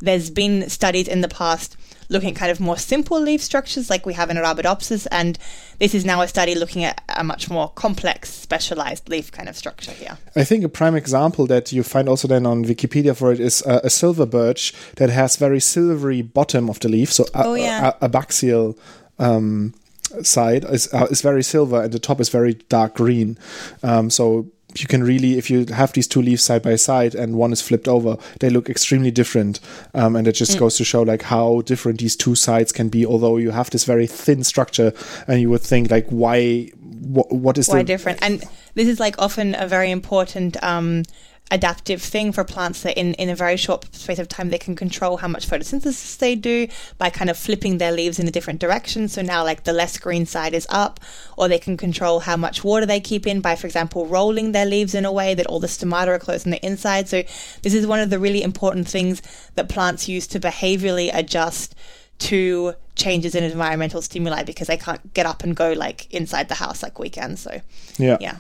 [0.01, 1.77] there's been studies in the past
[2.11, 5.39] looking at kind of more simple leaf structures like we have in Arabidopsis, and
[5.79, 9.55] this is now a study looking at a much more complex, specialized leaf kind of
[9.57, 10.17] structure here.
[10.35, 13.63] I think a prime example that you find also then on Wikipedia for it is
[13.63, 17.55] uh, a silver birch that has very silvery bottom of the leaf, so a- Oh,
[17.55, 17.93] yeah.
[18.01, 18.77] a- abaxial
[19.19, 19.75] um,
[20.23, 23.39] side is uh, is very silver and the top is very dark green.
[23.83, 27.37] Um, so you can really, if you have these two leaves side by side and
[27.37, 29.61] one is flipped over, they look extremely different.
[29.95, 30.59] Um, and it just Mm.
[30.59, 33.07] goes to show like how different these two sides can be.
[33.07, 34.93] Although you have this very thin structure,
[35.27, 36.71] and you would think like, why?
[37.01, 38.45] What, what is why the different and
[38.75, 41.05] this is like often a very important um,
[41.51, 44.77] adaptive thing for plants that in, in a very short space of time they can
[44.77, 48.61] control how much photosynthesis they do by kind of flipping their leaves in a different
[48.61, 49.09] direction.
[49.09, 51.01] So now like the less green side is up
[51.37, 54.67] or they can control how much water they keep in by for example rolling their
[54.67, 57.09] leaves in a way that all the stomata are closed on the inside.
[57.09, 57.23] So
[57.63, 59.23] this is one of the really important things
[59.55, 61.75] that plants use to behaviorally adjust
[62.19, 66.57] to changes in environmental stimuli because they can't get up and go like inside the
[66.57, 67.37] house like we can.
[67.37, 67.61] So
[67.97, 68.39] yeah yeah.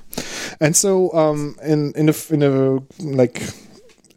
[0.60, 3.42] And so, um, in in a in a like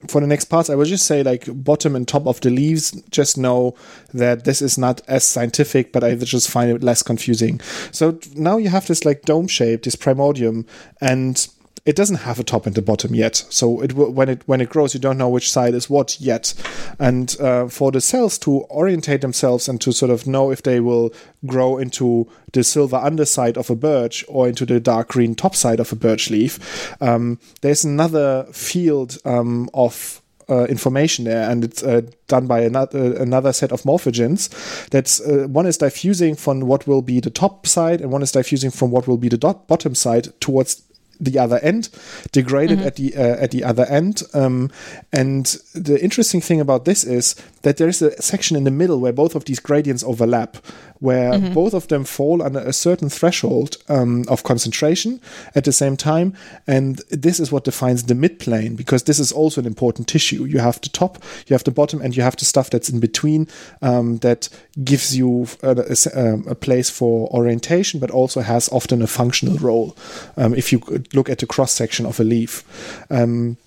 [0.08, 2.92] for the next parts, I will just say like bottom and top of the leaves.
[3.12, 3.76] Just know
[4.14, 7.62] that this is not as scientific, but I just find it less confusing.
[7.92, 10.66] So now you have this like dome shape, this primordium,
[11.00, 11.48] and
[11.86, 13.36] it doesn't have a top and a bottom yet.
[13.50, 16.54] So it when it when it grows, you don't know which side is what yet.
[17.00, 20.80] And uh, for the cells to orientate themselves and to sort of know if they
[20.80, 21.12] will
[21.46, 25.80] grow into the silver underside of a birch or into the dark green top side
[25.80, 31.82] of a birch leaf, um, there's another field um, of uh, information there, and it's
[31.82, 34.50] uh, done by another another set of morphogens.
[34.90, 38.32] That's uh, one is diffusing from what will be the top side, and one is
[38.32, 40.84] diffusing from what will be the dot bottom side towards
[41.24, 41.90] the other end,
[42.32, 44.24] degraded at the uh, at the other end.
[44.34, 44.70] Um,
[45.14, 49.00] and the interesting thing about this is that there is a section in the middle
[49.00, 50.58] where both of these gradients overlap,
[51.00, 55.20] where both of them fall under a certain threshold um, of concentration
[55.56, 56.34] at the same time.
[56.68, 60.46] And this is what defines the midplane, because this is also an important tissue.
[60.46, 63.00] You have the top, you have the bottom, and you have the stuff that's in
[63.00, 63.48] between
[63.82, 64.50] um, that
[64.84, 69.08] gives you a, a s- um, a place for orientation, but also has often a
[69.08, 69.96] functional role.
[70.38, 70.80] Um, if you
[71.14, 72.64] look at the cross section of a leaf.
[73.10, 73.58] Um,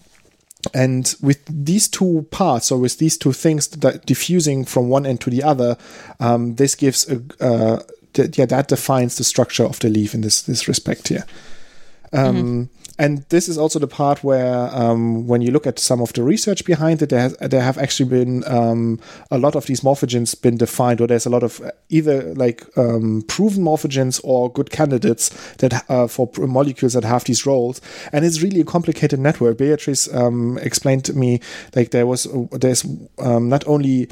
[0.72, 5.20] and with these two parts, or with these two things that diffusing from one end
[5.22, 5.76] to the other,
[6.20, 7.82] um, this gives a uh,
[8.14, 11.26] th- yeah that defines the structure of the leaf in this this respect here.
[12.12, 16.12] Um, And this is also the part where, um, when you look at some of
[16.12, 19.00] the research behind it, there, has, there have actually been um,
[19.32, 22.64] a lot of these morphogens been defined, or there's a lot of uh, either like
[22.78, 27.80] um, proven morphogens or good candidates that uh, for molecules that have these roles.
[28.12, 29.58] And it's really a complicated network.
[29.58, 31.40] Beatrice um, explained to me
[31.74, 32.86] like there was there's
[33.18, 34.08] um, not only uh,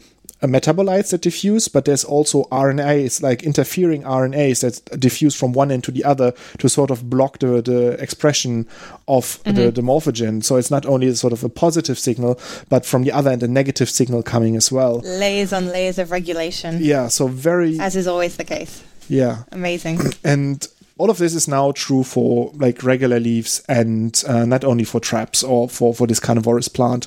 [0.49, 5.85] metabolites that diffuse, but there's also RNAs, like interfering RNAs that diffuse from one end
[5.85, 8.67] to the other to sort of block the, the expression
[9.09, 10.43] of the, the morphogen.
[10.45, 13.49] So it's not only sort of a positive signal, but from the other end, a
[13.49, 14.99] negative signal coming as well.
[15.01, 18.83] Layers on layers of regulation, Yeah, so very, as is always the case.
[19.09, 19.45] yeah.
[19.53, 20.01] Amazing.
[20.25, 20.67] And
[20.99, 25.01] all of this is now true for like regular leaves and uh, not only for
[25.01, 27.07] traps or for, for this carnivorous plant.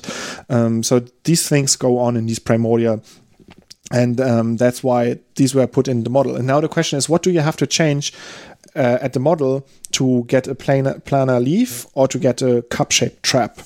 [0.50, 3.00] Um, so these things go on in these primordia.
[3.90, 6.36] And um, that's why these were put in the model.
[6.36, 8.12] And now the question is, what do you have to change
[8.74, 13.22] uh, at the model to get a planar, planar leaf or to get a cup-shaped
[13.22, 13.60] trap?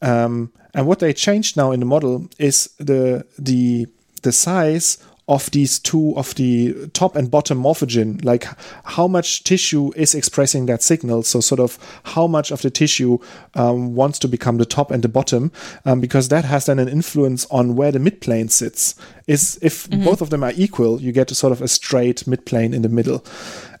[0.00, 3.86] Um, and what they changed now in the model is the the
[4.22, 8.46] the size of these two of the top and bottom morphogen like
[8.84, 11.22] how much tissue is expressing that signal.
[11.22, 13.18] So sort of how much of the tissue
[13.54, 15.50] um, wants to become the top and the bottom
[15.86, 18.94] um, because that has then an influence on where the midplane sits.
[19.26, 22.74] Is if both of them are equal you get a sort of a straight midplane
[22.74, 23.24] in the middle.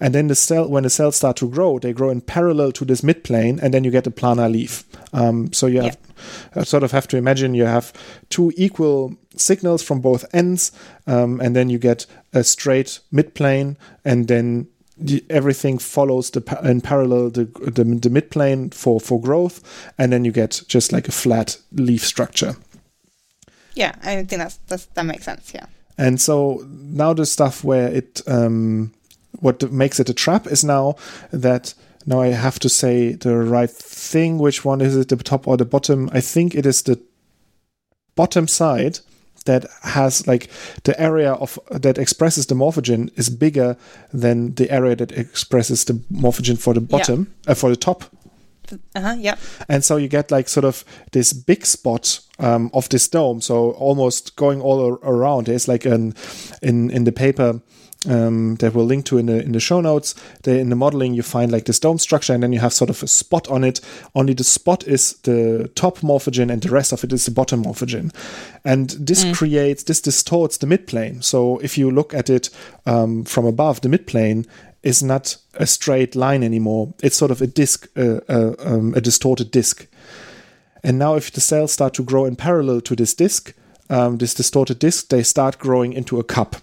[0.00, 2.86] And then the cell when the cells start to grow they grow in parallel to
[2.86, 4.84] this midplane and then you get a planar leaf.
[5.12, 6.13] Um, so you have uh,
[6.64, 7.92] sort of have to imagine you have
[8.28, 10.72] two equal signals from both ends,
[11.06, 16.60] um, and then you get a straight midplane, and then the, everything follows the pa-
[16.60, 19.60] in parallel the, the the midplane for for growth,
[19.98, 22.56] and then you get just like a flat leaf structure.
[23.74, 25.52] Yeah, I think that's, that's that makes sense.
[25.52, 25.66] Yeah.
[25.98, 28.92] And so now the stuff where it um,
[29.40, 30.96] what makes it a trap is now
[31.32, 31.74] that
[32.06, 34.38] now I have to say the right thing.
[34.38, 36.08] Which one is it, the top or the bottom?
[36.12, 36.98] I think it is the
[38.14, 38.98] bottom side
[39.46, 40.48] that has like
[40.84, 43.76] the area of that expresses the morphogen is bigger
[44.12, 48.04] than the area that expresses the morphogen for the bottom uh, for the top
[48.94, 49.36] Uh-huh, yeah.
[49.68, 53.72] and so you get like sort of this big spot um, of this dome so
[53.72, 56.14] almost going all ar- around there's like an
[56.62, 57.60] in in the paper
[58.08, 60.14] um, that we'll link to in the in the show notes.
[60.46, 63.02] In the modeling you find like this dome structure and then you have sort of
[63.02, 63.80] a spot on it.
[64.14, 67.64] Only the spot is the top morphogen and the rest of it is the bottom
[67.64, 68.12] morphogen.
[68.64, 71.22] And this creates this distorts the midplane.
[71.22, 72.50] So if you look at it
[72.86, 74.46] um, from above the midplane
[74.82, 76.92] is not a straight line anymore.
[77.02, 79.86] It's sort of a disc uh, uh, um, a distorted disc.
[80.84, 83.54] And now, if the cells start to grow in parallel to this disk,
[83.88, 86.56] um, this distorted disk, they start growing into a cup.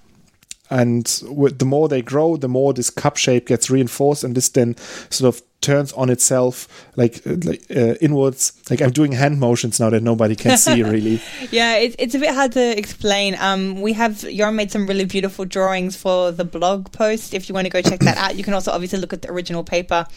[0.71, 4.49] And with, the more they grow, the more this cup shape gets reinforced, and this
[4.49, 4.77] then
[5.09, 8.53] sort of turns on itself like uh, like uh, inwards.
[8.69, 11.21] Like I'm doing hand motions now that nobody can see really.
[11.51, 13.35] Yeah, it, it's a bit hard to explain.
[13.39, 17.33] Um, we have Yor made some really beautiful drawings for the blog post.
[17.33, 19.29] If you want to go check that out, you can also obviously look at the
[19.29, 20.07] original paper.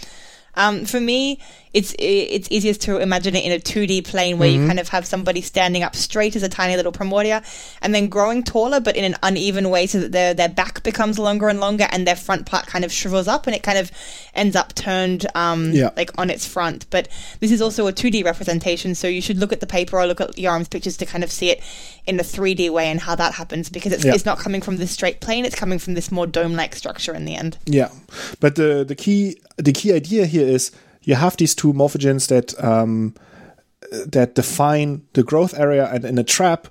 [0.56, 1.40] Um, for me,
[1.74, 5.04] it's it's easiest to imagine it in a 2D plane where you kind of have
[5.04, 7.42] somebody standing up straight as a tiny little primordia,
[7.82, 11.18] and then growing taller, but in an uneven way, so that their their back becomes
[11.18, 13.90] longer and longer, and their front part kind of shrivels up, and it kind of
[14.34, 15.90] ends up turned um, Yeah.
[15.96, 16.86] like on its front.
[16.90, 17.08] But
[17.40, 20.20] this is also a 2D representation, so you should look at the paper or look
[20.20, 21.60] at Joram's pictures to kind of see it
[22.06, 24.14] in a 3D way and how that happens because it's, Yeah.
[24.14, 27.24] it's not coming from this straight plane; it's coming from this more dome-like structure in
[27.24, 27.58] the end.
[27.66, 27.88] Yeah,
[28.38, 30.70] but the the key the key idea here is
[31.04, 33.14] you have these two morphogens that um,
[34.06, 36.68] that define the growth area, and in a trap,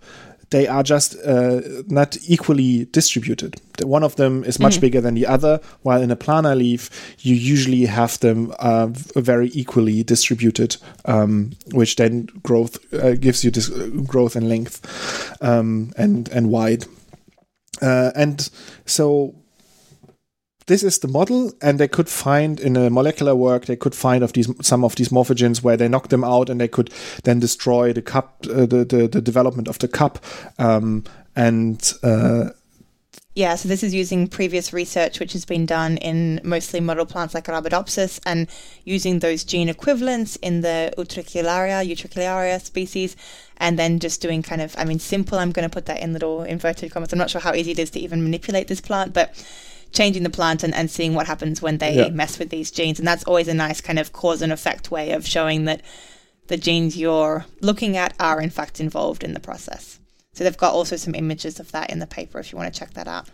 [0.49, 3.55] they are just uh, not equally distributed.
[3.81, 7.35] One of them is much bigger than the other, while in a planar leaf, you
[7.35, 13.71] usually have them uh, very equally distributed, um, which then growth uh, gives you this
[13.71, 14.79] uh, growth and length
[15.41, 16.85] um, and and wide.
[17.81, 18.49] Uh, and
[18.85, 19.33] so
[20.67, 24.23] this is the model, and they could find in a molecular work they could find
[24.23, 26.91] of these some of these morphogens where they knock them out and they could
[27.23, 30.23] then destroy the cup, uh, the, the the development of the cup,
[30.59, 31.03] um,
[31.35, 32.49] and uh,
[33.35, 37.33] Yeah, so this is using previous research which has been done in mostly model plants
[37.33, 38.47] like Arabidopsis and
[38.85, 43.15] using those gene equivalents in the Utricularia, Utricularia species,
[43.57, 46.13] and then just doing kind of, I mean, simple, I'm going to put that in
[46.13, 47.11] little inverted commas.
[47.11, 49.33] I'm not sure how easy it is to even manipulate this plant, but
[49.93, 52.09] changing the plant and, and seeing what happens when they Yeah.
[52.09, 52.99] mess with these genes.
[52.99, 55.81] And that's always a nice kind of cause and effect way of showing that
[56.47, 59.99] the genes you're looking at are in fact involved in the process.
[60.35, 62.79] So they've got also some images of that in the paper if you want to
[62.79, 63.27] check that out.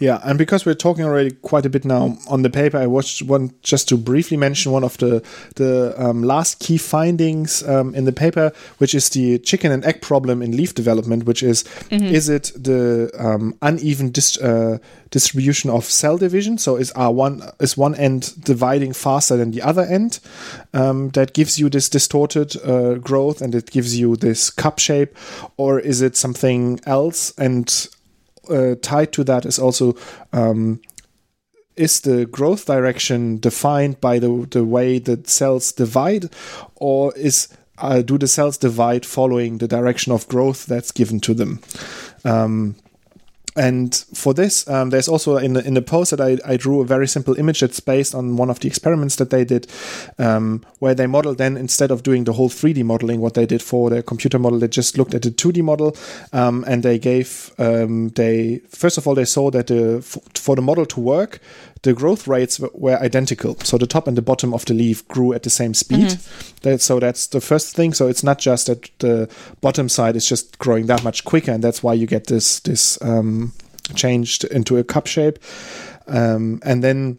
[0.00, 3.22] Yeah, and because we're talking already quite a bit now on the paper, I watched
[3.22, 5.22] one just to briefly mention one of the
[5.56, 10.00] the um, last key findings um, in the paper, which is the chicken and egg
[10.00, 11.24] problem in leaf development.
[11.24, 14.78] Which is, is it the um, uneven dis- uh,
[15.10, 16.58] distribution of cell division?
[16.58, 20.20] So is R one is one end dividing faster than the other end?
[20.72, 25.16] Um, that gives you this distorted uh, growth and it gives you this cup shape,
[25.56, 27.32] or is it something else?
[27.38, 27.88] And
[28.48, 29.96] uh, tied to that is also
[30.32, 30.80] um,
[31.76, 36.28] is the growth direction defined by the the way the cells divide,
[36.76, 41.34] or is uh, do the cells divide following the direction of growth that's given to
[41.34, 41.60] them?
[42.24, 42.76] Um,
[43.56, 46.80] and for this, um, there's also in the in the post that I, I drew
[46.80, 49.66] a very simple image that's based on one of the experiments that they did,
[50.18, 53.62] um, where they modeled then instead of doing the whole 3D modeling, what they did
[53.62, 55.96] for their computer model, they just looked at the 2D model,
[56.32, 60.00] um, and they gave they they first of all they saw that the
[60.34, 61.40] for the model to work,
[61.82, 63.56] the growth rates w- were identical.
[63.62, 66.18] So the top and the bottom of the leaf grew at the same speed.
[66.62, 67.94] That, so that's the first thing.
[67.94, 69.28] So it's not just that the
[69.60, 73.00] bottom side is just growing that much quicker, and that's why you get this this
[73.02, 73.52] um,
[73.94, 75.38] changed into a cup shape.
[76.06, 77.18] Um, and then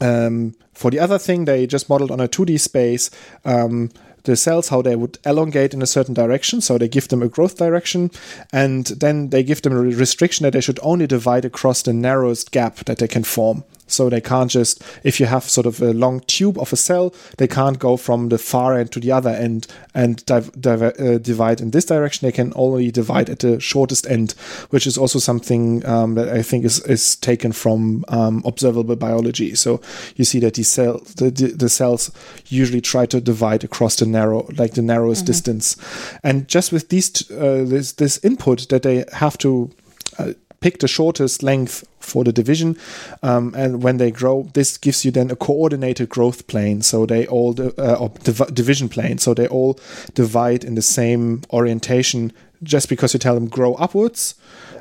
[0.00, 3.10] um, for the other thing, they just modeled on a 2D space
[3.44, 3.90] um,
[4.24, 6.60] the cells, how they would elongate in a certain direction.
[6.60, 8.10] So they give them a growth direction,
[8.52, 12.50] and then they give them a restriction that they should only divide across the narrowest
[12.50, 13.64] gap that they can form.
[13.90, 17.14] So they can't just, if you have sort of a long tube of a cell,
[17.38, 21.18] they can't go from the far end to the other end and div- div- uh,
[21.18, 22.26] divide in this direction.
[22.26, 24.32] They can only divide at the shortest end,
[24.70, 29.54] which is also something um, that I think is, is taken from um, observable biology.
[29.54, 29.80] So
[30.16, 32.10] you see that these cells, the, the, cells
[32.48, 35.76] usually try to divide across the narrow, like the narrowest distance.
[36.22, 39.70] And just with these, t- uh, this, this input that they have to
[40.18, 42.76] uh, pick the shortest length for the division
[43.22, 47.26] um, and when they grow this gives you then a coordinated growth plane so they
[47.26, 49.78] all uh, div- division plane so they all
[50.14, 54.34] divide in the same orientation just because you tell them grow upwards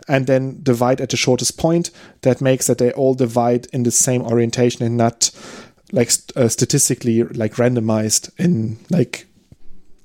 [0.10, 1.92] and then divide at the shortest point.
[2.24, 5.32] That makes that they all divide in the same orientation and not
[5.92, 9.28] like uh, statistically like randomized in like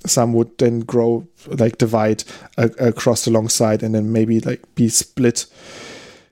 [0.06, 2.24] some would then grow like divide
[2.56, 5.46] a- across the long side and then maybe like be split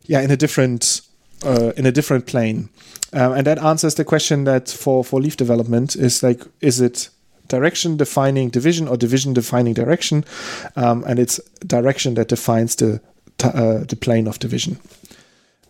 [0.05, 1.03] yeah in a different
[1.45, 2.69] uh, in a different plane.
[3.13, 7.11] Um, and that answers the question that for for leaf development is like is it
[7.49, 10.25] direction defining division or division defining direction?
[10.77, 13.01] Um, and it's direction that defines the
[13.45, 14.79] uh, the plane of division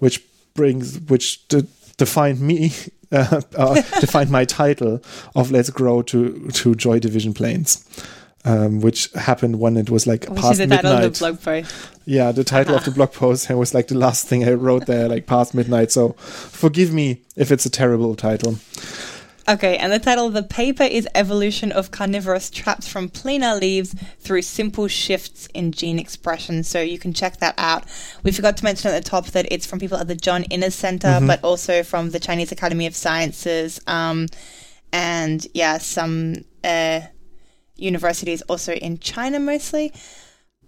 [0.02, 0.20] which
[0.54, 2.72] brings which de- defined me
[3.30, 5.02] uh, uh, defined my title
[5.34, 7.84] of let's grow to to joy division planes
[8.44, 11.40] um, which happened when it was like Which past the title midnight of the blog
[11.40, 11.90] post.
[12.04, 14.86] yeah, the title of the blog post and was like the last thing I wrote
[14.86, 15.92] there, like past midnight.
[15.92, 18.56] So forgive me if it's a terrible title.
[19.48, 23.92] Okay, and the title of the paper is Evolution of Carnivorous Traps from Planar Leaves
[24.20, 26.62] Through Simple Shifts in Gene Expression.
[26.62, 27.84] So you can check that out.
[28.22, 30.76] We forgot to mention at the top that it's from people at the John Innes
[30.76, 33.80] Center, but also from the Chinese Academy of Sciences.
[33.88, 34.28] Um,
[34.92, 37.00] and yeah, some uh,
[37.74, 39.92] universities also in China mostly.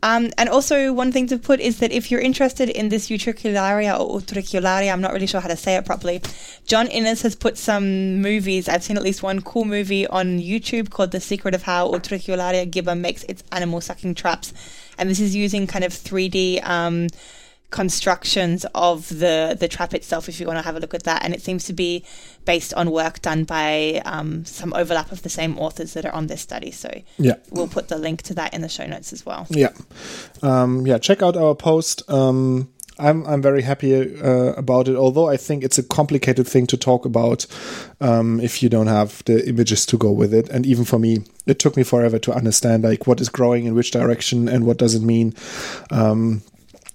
[0.04, 3.98] Um, and also, one thing to put is that if you're interested in this utricularia
[3.98, 6.20] or utricularia, I'm not really sure how to say it properly.
[6.66, 8.68] John Innes has put some movies.
[8.68, 12.70] I've seen at least one cool movie on YouTube called "The Secret of How Utricularia
[12.70, 14.52] gibba makes its animal sucking traps,"
[14.98, 17.08] and this is using kind of 3D um,
[17.74, 20.28] constructions of the the trap itself.
[20.28, 22.04] If you want to have a look at that, and it seems to be
[22.44, 26.28] based on work done by um, some overlap of the same authors that are on
[26.28, 26.70] this study.
[26.70, 27.34] So Yeah.
[27.50, 29.46] we'll put the link to that in the show notes as well.
[29.50, 29.72] Yeah,
[30.42, 30.98] um, yeah.
[30.98, 32.02] Check out our post.
[32.08, 33.90] Um, I'm I'm very happy
[34.22, 34.94] uh, about it.
[34.96, 37.46] Although I think it's a complicated thing to talk about
[38.00, 40.48] um, if you don't have the images to go with it.
[40.48, 43.74] And even for me, it took me forever to understand like what is growing in
[43.74, 45.34] which direction and what does it mean.
[45.90, 46.42] Um,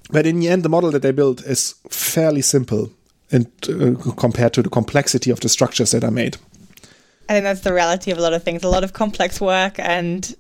[0.10, 2.92] but in the end, the model that they built is fairly simple.
[3.32, 6.38] And uh, compared to the complexity of the structures that are made.
[7.30, 8.64] I think that's the reality of a lot of things.
[8.64, 10.36] A lot of complex work, and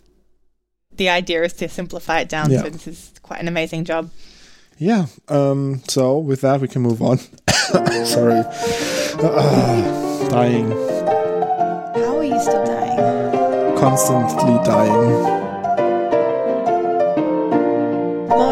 [0.97, 2.49] the idea is to simplify it down.
[2.49, 2.63] Yeah.
[2.63, 4.10] So this is quite an amazing job.
[4.79, 5.05] Yeah.
[5.27, 7.19] Um, so with that, we can move on.
[8.05, 8.41] Sorry.
[9.21, 10.71] Ah, dying.
[10.71, 13.77] How are you still dying?
[13.77, 15.48] Constantly dying.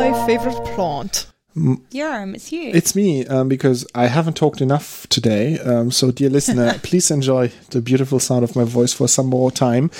[0.09, 1.27] My favorite plant.
[1.53, 2.71] Yerm, it's you.
[2.73, 5.59] It's me um, because I haven't talked enough today.
[5.59, 9.51] Um, so, dear listener, please enjoy the beautiful sound of my voice for some more
[9.51, 9.91] time.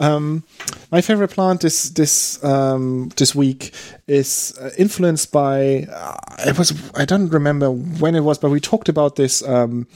[0.00, 0.42] Um,
[0.90, 3.72] my favorite plant this this um, this week
[4.08, 8.58] is uh, influenced by uh, it was I don't remember when it was, but we
[8.58, 9.86] talked about this um,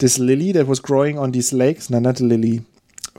[0.00, 1.88] this lily that was growing on these lakes.
[1.88, 2.62] No, not a lily.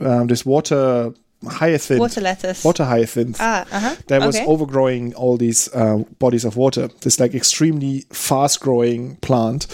[0.01, 1.13] Um, this water
[1.47, 1.99] hyacinth.
[1.99, 2.63] Water lettuce.
[2.65, 3.95] Water hyacinth Ah, uh huh.
[4.07, 4.45] that was okay.
[4.45, 6.89] overgrowing all these uh, bodies of water.
[7.01, 9.67] This like extremely fast growing plant.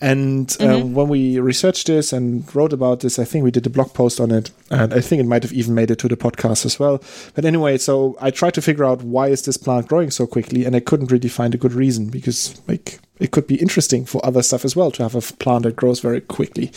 [0.00, 0.94] And uh, Mm-hmm.
[0.94, 4.18] when we researched this and wrote about this, I think we did a blog post
[4.20, 6.78] on it, and I think it might have even made it to the podcast as
[6.78, 7.02] well.
[7.34, 10.64] But anyway, so I tried to figure out why is this plant growing so quickly,
[10.64, 14.24] and I couldn't really find a good reason because like it could be interesting for
[14.24, 16.70] other stuff as well to have a plant that grows very quickly.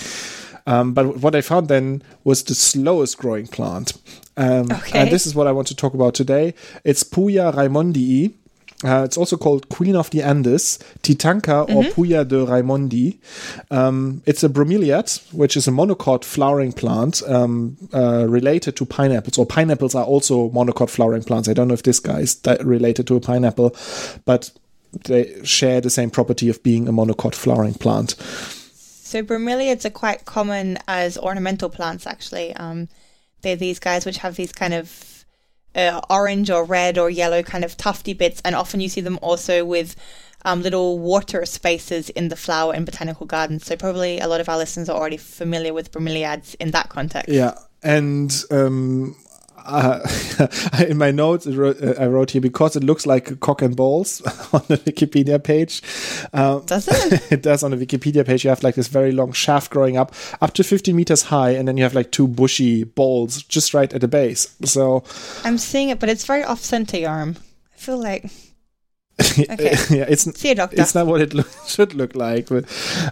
[0.65, 3.93] Um, but what I found then was the slowest growing plant.
[4.37, 4.99] Um, Okay.
[4.99, 6.53] And this is what I want to talk about today.
[6.83, 8.33] It's Puya raimondii.
[8.83, 13.17] Uh, it's also called Queen of the Andes, Titanca or Puya de Raimondi.
[13.71, 19.37] Um, it's a bromeliad, which is a monocot flowering plant um, uh, related to pineapples.
[19.37, 21.47] Or pineapples are also monocot flowering plants.
[21.47, 23.73] I don't know if this guy is related to a pineapple,
[24.25, 24.51] but
[25.05, 28.15] they share the same property of being a monocot flowering plant.
[28.19, 32.05] So bromeliads are quite common as ornamental plants.
[32.05, 32.89] Actually, um,
[33.43, 35.25] they're these guys which have these kind of
[35.75, 39.19] uh, orange or red or yellow kind of tufty bits, and often you see them
[39.21, 39.95] also with
[40.45, 43.65] um, little water spaces in the flower in botanical gardens.
[43.65, 47.29] So probably a lot of our listeners are already familiar with bromeliads in that context.
[47.29, 49.15] Yeah, and um,
[49.65, 49.99] uh,
[50.87, 53.75] in my notes I wrote, uh, I wrote here because it looks like cock and
[53.75, 54.21] balls
[54.53, 55.81] on the Wikipedia page.
[56.33, 57.31] Um, Does it?
[57.31, 58.43] it does on the Wikipedia page.
[58.43, 61.67] You have like this very long shaft growing up, up to 50 meters high, and
[61.67, 64.55] then you have like two bushy balls just right at the base.
[64.63, 65.03] So
[65.43, 67.35] I'm seeing it, but it's very off center arm.
[67.73, 68.25] I feel like
[69.19, 69.75] Okay.
[69.89, 70.81] yeah, it's doctor.
[70.81, 72.47] it's not what it look, should look like.
[72.49, 72.65] But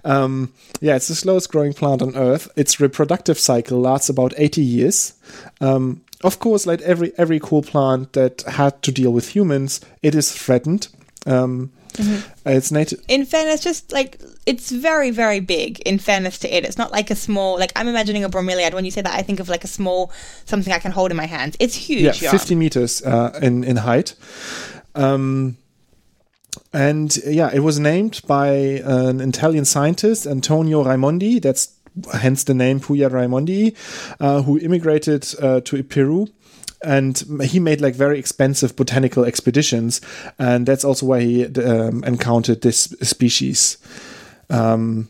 [0.03, 2.49] um, yeah, it's the slowest growing plant on Earth.
[2.55, 5.13] Its reproductive cycle lasts about 80 years.
[5.59, 10.15] Um, of course, like every every cool plant that had to deal with humans, it
[10.15, 10.88] is threatened.
[11.25, 12.48] Um, Mm-hmm.
[12.48, 13.02] It's native.
[13.10, 15.79] in fairness, just like it's very, very big.
[15.81, 17.60] In fairness to it, it's not like a small.
[17.60, 18.73] Like I'm imagining a bromeliad.
[18.73, 20.10] When you say that, I think of like a small
[20.46, 21.58] something I can hold in my hands.
[21.60, 22.02] It's huge.
[22.02, 22.31] Yeah, Jan.
[22.31, 24.15] 50 meters uh, in in height.
[24.96, 25.58] Um,
[26.73, 28.50] and yeah, it was named by
[28.85, 31.41] an Italian scientist, Antonio Raimondi.
[31.41, 31.73] That's
[32.13, 33.75] hence the name Puya Raimondi,
[34.19, 36.27] uh, who immigrated uh, to Peru.
[36.83, 40.02] And he made like very expensive botanical expeditions,
[40.39, 43.77] and that's also why he um, encountered this species.
[44.50, 45.10] Um,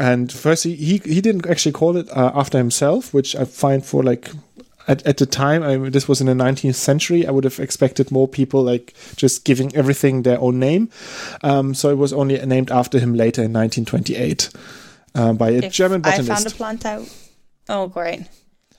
[0.00, 3.86] and first, he, he, he didn't actually call it uh, after himself, which I find
[3.86, 4.30] for like
[4.88, 8.10] at, at the time, I, this was in the 19th century, I would have expected
[8.10, 10.90] more people like just giving everything their own name.
[11.42, 14.50] Um, so it was only named after him later in 1928
[15.14, 16.28] uh, by a If German I botanist.
[16.28, 17.06] found a plant, I.
[17.68, 18.26] Oh, great.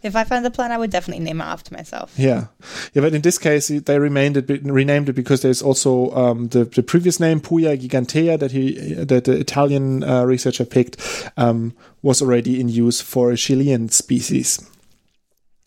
[0.04, 2.14] If I found a plant, I would definitely name it after myself.
[2.18, 2.48] Yeah,
[2.94, 6.66] yeah, but in this case, they remained it, renamed it because there's also um, the
[6.66, 10.98] the previous name Puya gigantea that he that the Italian uh, researcher picked
[11.38, 14.60] um, was already in use for a Chilean species.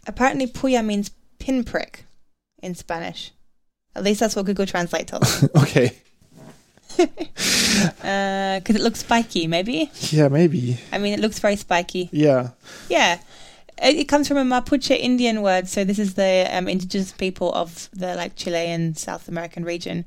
[0.06, 2.04] Apparently, puya means pinprick
[2.62, 3.32] in Spanish.
[3.94, 5.48] At least that's what Google Translate told me.
[5.62, 5.96] okay,
[8.56, 9.90] Because it looks spiky, maybe?
[10.10, 12.08] yeah, maybe, I mean, it looks very spiky.
[12.12, 12.50] yeah,
[12.88, 13.18] Yeah.
[13.82, 15.68] It, it comes from a Mapuche Indian word.
[15.68, 20.06] So this is the um, indigenous people of the like Chilean South American region,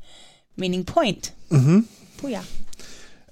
[0.57, 1.31] meaning point.
[1.51, 1.81] hmm
[2.17, 2.43] Puya.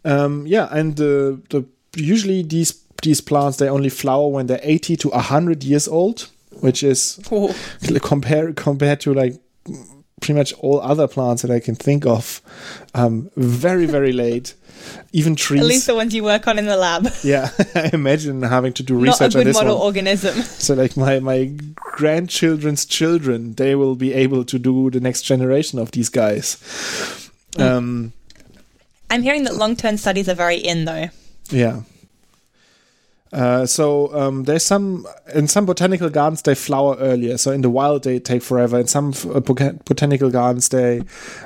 [0.06, 4.96] Um, yeah, and the the usually these these plants they only flower when they're eighty
[4.98, 6.30] to hundred years old,
[6.62, 7.56] which is Oh,
[8.04, 9.42] compare compared to like
[10.20, 12.42] pretty much all other plants that I can think of.
[12.94, 14.54] Um, very very late.
[15.12, 15.62] Even trees.
[15.62, 17.08] at least the ones you work on in the lab.
[17.24, 19.86] yeah, I imagine having to do Not a research on good model one.
[19.86, 20.36] organism.
[20.44, 25.80] So like my my grandchildren's children, they will be able to do the next generation
[25.80, 26.58] of these guys.
[27.58, 28.14] Um,
[29.10, 31.10] I'm hearing that long-term studies are very in though.
[31.50, 31.82] Yeah.
[33.34, 37.38] Uh, so um, there's some in some botanical gardens they flower earlier.
[37.38, 38.80] So in the wild they take forever.
[38.80, 41.04] In some uh, botanical gardens they,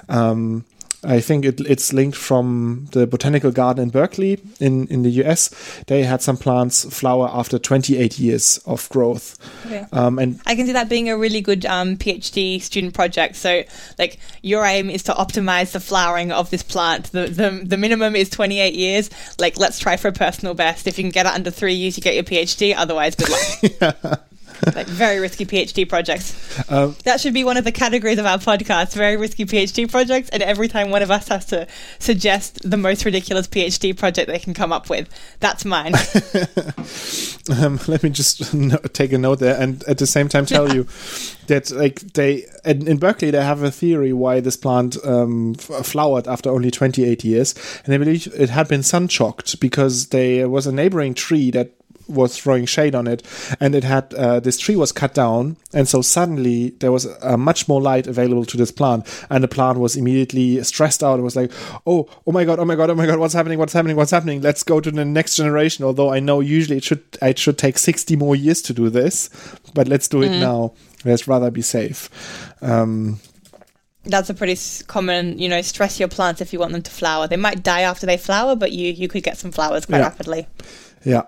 [0.09, 0.65] um,
[1.03, 5.49] I think it, it's linked from the botanical garden in Berkeley in in the US.
[5.87, 9.37] They had some plants flower after 28 years of growth.
[9.65, 9.85] Okay.
[9.91, 13.35] Um, and I can see that being a really good um, PhD student project.
[13.35, 13.63] So,
[13.97, 17.11] like, your aim is to optimize the flowering of this plant.
[17.11, 19.09] The, the the minimum is 28 years.
[19.39, 20.85] Like, let's try for a personal best.
[20.85, 22.75] If you can get it under three years, you get your PhD.
[22.77, 24.21] Otherwise, good luck.
[24.75, 26.33] Like, very risky PhD projects.
[26.71, 30.29] Um, that should be one of the categories of our podcast very risky PhD projects.
[30.29, 31.67] And every time one of us has to
[31.99, 35.09] suggest the most ridiculous PhD project they can come up with,
[35.39, 35.93] that's mine.
[37.49, 40.73] um, let me just no- take a note there and at the same time tell
[40.73, 40.87] you
[41.47, 45.85] that like they in, in berkeley they have a theory why this plant um, f-
[45.85, 47.53] flowered after only 28 years
[47.83, 51.71] and they believe it had been sun shocked because there was a neighboring tree that
[52.07, 53.23] was throwing shade on it
[53.59, 57.37] and it had uh, this tree was cut down and so suddenly there was uh,
[57.37, 61.21] much more light available to this plant and the plant was immediately stressed out it
[61.23, 61.51] was like
[61.87, 64.11] oh oh my god oh my god oh my god what's happening what's happening what's
[64.11, 67.57] happening let's go to the next generation although i know usually it should it should
[67.57, 69.29] take 60 more years to do this
[69.73, 70.73] but let's do it now
[71.05, 72.09] let's rather be safe
[72.61, 73.19] um,
[74.03, 77.27] that's a pretty common, you know, stress your plants if you want them to flower.
[77.27, 80.05] They might die after they flower, but you you could get some flowers quite Yeah.
[80.05, 80.47] rapidly.
[81.03, 81.23] Yeah.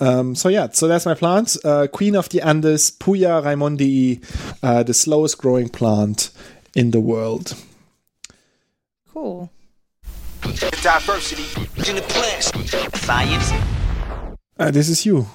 [0.00, 1.56] Um, so yeah, so that's my plant.
[1.64, 4.22] Uh, Queen of the Andes, Puya raimondii,
[4.62, 6.30] uh, the slowest growing plant
[6.74, 7.54] in the world.
[9.12, 9.50] Cool.
[10.82, 11.44] Diversity
[11.88, 12.52] in the plants.
[13.00, 13.52] Science.
[14.58, 15.26] Uh, this is you.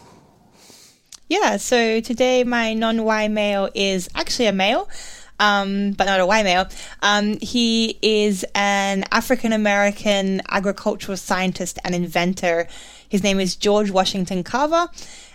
[1.29, 4.89] Yeah, so today my non Y male is actually a male,
[5.39, 6.67] um, but not a Y male.
[7.01, 12.67] Um, he is an African American agricultural scientist and inventor.
[13.13, 14.89] His name is George Washington Carver.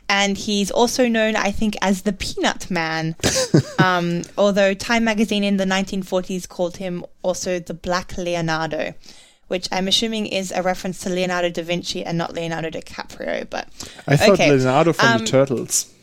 [0.09, 3.15] And he's also known, I think, as the Peanut Man.
[3.79, 8.95] um, although Time magazine in the 1940s called him also the Black Leonardo,
[9.47, 13.49] which I'm assuming is a reference to Leonardo da Vinci and not Leonardo DiCaprio.
[13.49, 13.69] But
[14.09, 15.95] I thought Okay, Leonardo from um, the Turtles.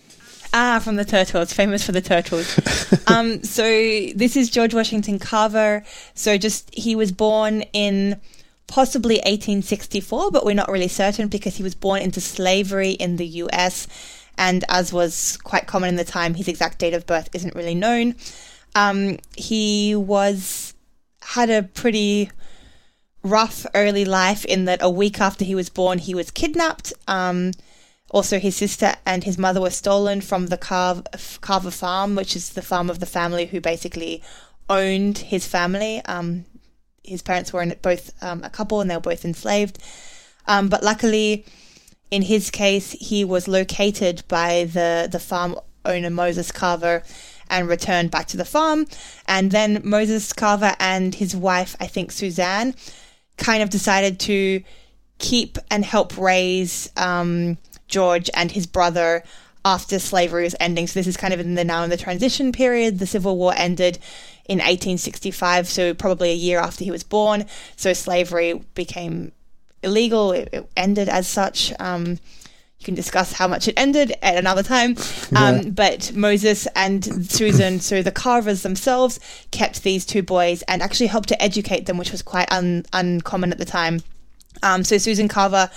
[0.54, 2.58] Ah, from the Turtles, famous for the Turtles.
[3.08, 3.64] um, so
[4.16, 5.84] this is George Washington Carver.
[6.14, 8.22] So just he was born in
[8.68, 13.28] possibly 1864, but we're not really certain because he was born into slavery in the
[13.28, 13.88] U.S.
[14.38, 17.76] And as was quite common in the time, his exact date of birth isn't really
[17.76, 18.16] known.
[18.76, 20.74] Um, he was
[21.22, 22.30] had a pretty
[23.24, 26.94] rough early life in that a week after he was born, he was kidnapped.
[27.08, 27.52] Um,
[28.12, 31.04] also, his sister and his mother were stolen from the Carver,
[31.42, 34.22] Carver farm, which is the farm of the family who basically
[34.70, 36.02] owned his family.
[36.06, 36.46] Um,
[37.08, 39.80] his parents were both um, a couple and they were both enslaved.
[40.48, 41.46] Um, but luckily,
[42.12, 47.04] in his case, he was located by the, the farm owner Moses Carver,
[47.50, 48.88] and returned back to the farm.
[49.28, 52.76] And then Moses Carver and his wife, I think Suzanne,
[53.38, 54.64] kind of decided to
[55.20, 59.24] keep and help raise um, George and his brother
[59.64, 60.88] after slavery was ending.
[60.88, 63.00] So this is kind of in the now in the transition period.
[63.00, 64.00] The Civil War ended
[64.48, 67.46] in 1865, so probably a year after he was born.
[67.76, 69.32] So slavery became
[69.82, 70.32] illegal.
[70.32, 71.74] It, it ended as such.
[71.80, 72.20] Um,
[72.80, 74.96] you can discuss how much it ended at another time.
[75.36, 75.70] Um, Yeah.
[75.70, 79.20] But Moses and Susan, so the Carvers themselves,
[79.50, 83.52] kept these two boys and actually helped to educate them, which was quite un- uncommon
[83.52, 84.04] at the time.
[84.62, 85.70] Um, so Susan Carver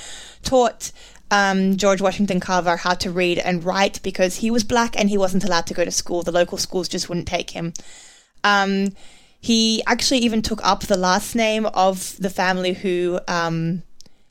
[0.43, 0.93] taught
[1.31, 5.19] um, George Washington Carver how to read and write because he was black and he
[5.19, 6.23] wasn't allowed to go to school.
[6.23, 7.73] The local schools just wouldn't take him.
[8.49, 8.93] Um,
[9.41, 13.83] he actually even took up the last name of the family who um,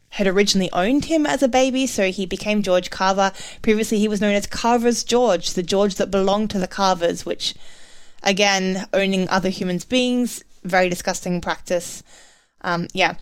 [0.10, 3.32] had originally owned him as a baby, so he became George Carver.
[3.62, 7.56] Previously, he was known as Carver's George, the George that belonged to the Carvers, which,
[8.24, 12.04] again, owning other humans beings, very disgusting practice.
[12.62, 13.16] Um, yeah.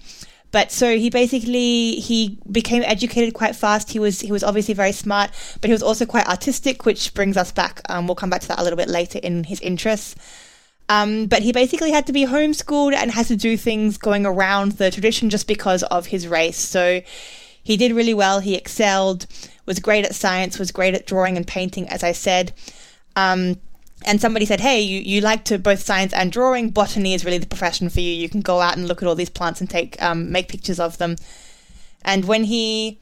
[0.52, 3.92] But so he basically he became educated quite fast.
[3.92, 7.36] He was he was obviously very smart, but he was also quite artistic, which brings
[7.36, 7.82] us back.
[7.90, 10.16] Um, we'll come back to that a little bit later in his interests.
[10.88, 14.74] Um, but he basically had to be homeschooled and had to do things going around
[14.74, 16.58] the tradition just because of his race.
[16.58, 17.02] So
[17.64, 18.40] he did really well.
[18.40, 19.26] He excelled,
[19.66, 22.54] was great at science, was great at drawing and painting, as I said.
[23.16, 23.60] Um,
[24.06, 26.70] and somebody said, "Hey, you, you like to both science and drawing.
[26.70, 28.12] Botany is really the profession for you.
[28.12, 30.80] You can go out and look at all these plants and take um, make pictures
[30.80, 31.16] of them."
[32.04, 33.00] And when he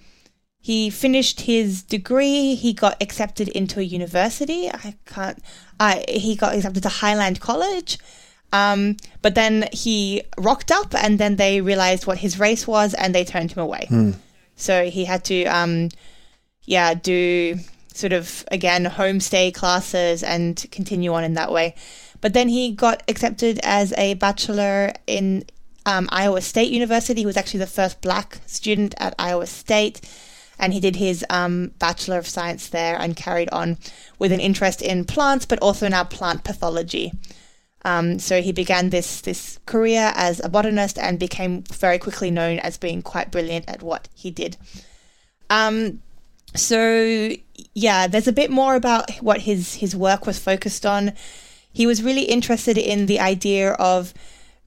[0.63, 4.69] he finished his degree, he got accepted into a university.
[4.69, 5.37] I can't.
[5.77, 7.99] I he got accepted to Highland College.
[8.53, 13.13] Um, but then he rocked up, and then they realized what his race was, and
[13.13, 13.87] they turned him away.
[14.55, 15.89] So he had to, um,
[16.63, 17.59] yeah, do
[17.93, 21.75] sort of again homestay classes and continue on in that way.
[22.21, 25.43] But then he got accepted as a bachelor in
[25.85, 27.19] um, Iowa State University.
[27.19, 29.99] He was actually the first black student at Iowa State.
[30.59, 33.77] And he did his um, Bachelor of Science there and carried on
[34.19, 37.11] with an interest in plants, but also now plant pathology.
[37.85, 42.59] Um, so he began this this career as a botanist and became very quickly known
[42.59, 44.55] as being quite brilliant at what he did.
[45.49, 46.01] Um,
[46.55, 47.31] so
[47.73, 51.13] yeah, there's a bit more about what his his work was focused on.
[51.71, 54.13] He was really interested in the idea of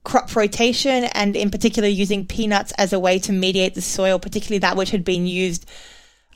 [0.07, 4.61] crop rotation and in particular using peanuts as a way to mediate the soil, particularly
[4.61, 5.69] that which had been used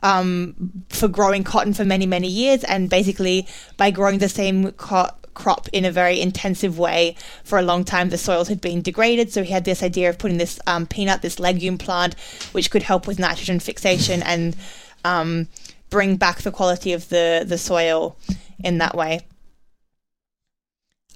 [0.03, 2.64] um, for growing cotton for many, many years.
[2.64, 3.47] And basically,
[3.77, 7.14] by growing the same co- crop in a very intensive way
[7.45, 9.33] for a long time, the soils had been degraded.
[9.33, 12.18] So he had this idea of putting this um, peanut, this legume plant,
[12.51, 14.57] which could help with nitrogen fixation and
[15.05, 15.47] um,
[15.91, 18.16] bring back the quality of the, the soil
[18.64, 19.21] in that way.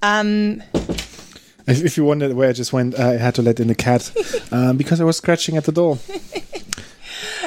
[0.02, 0.62] Um,
[1.66, 4.12] If, if you wondered where I just went, I had to let in the cat
[4.52, 5.98] um, because I was scratching at the door.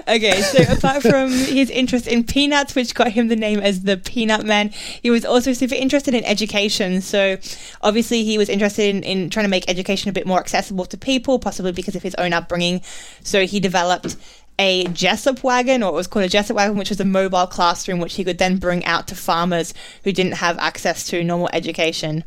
[0.08, 3.98] Okay, so apart from his interest in peanuts, which got him the name as the
[3.98, 4.70] Peanut Man,
[5.02, 7.02] he was also super interested in education.
[7.02, 7.38] So
[7.82, 10.98] obviously, he was interested in, in trying to make education a bit more accessible to
[10.98, 12.82] people, possibly because of his own upbringing.
[13.22, 14.16] So he developed
[14.58, 18.00] a Jesup wagon, or it was called a Jesup wagon, which was a mobile classroom
[18.00, 19.74] which he could then bring out to farmers
[20.06, 22.24] who didn't have access to normal education.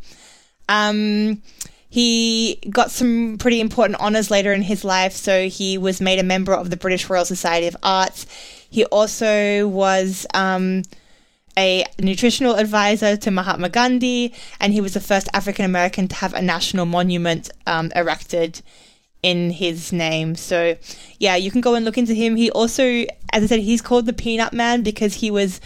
[0.69, 1.43] Um,
[1.91, 5.13] he got some pretty important honors later in his life.
[5.13, 8.27] So he was made a member of the British Royal Society of Arts.
[8.71, 10.83] He also was um,
[11.59, 16.33] a nutritional advisor to Mahatma Gandhi, and he was the first African American to have
[16.33, 18.63] a national monument um, erected
[19.25, 20.37] in his name.
[20.37, 20.77] So,
[21.19, 22.37] yeah, you can go and look into him.
[22.37, 22.85] He also,
[23.33, 25.61] as I said, he's called the Peanut Man because he was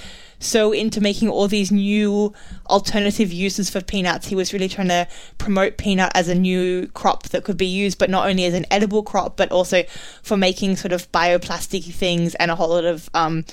[0.45, 2.33] so into making all these new
[2.69, 4.29] alternative uses for peanuts.
[4.29, 7.99] He was really trying to promote peanut as a new crop that could be used,
[7.99, 9.83] but not only as an edible crop, but also
[10.23, 13.45] for making sort of bioplastic things and a whole lot of, um,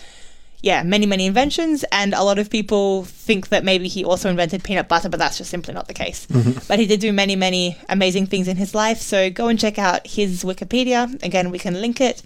[0.62, 1.84] yeah, many, many inventions.
[1.92, 5.38] And a lot of people think that maybe he also invented peanut butter, but that's
[5.38, 6.28] just simply not the case.
[6.68, 9.00] But he did do many, many amazing things in his life.
[9.00, 11.22] So go and check out his Wikipedia.
[11.24, 12.22] Again, we can link it.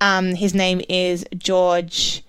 [0.00, 2.22] Um, his name is George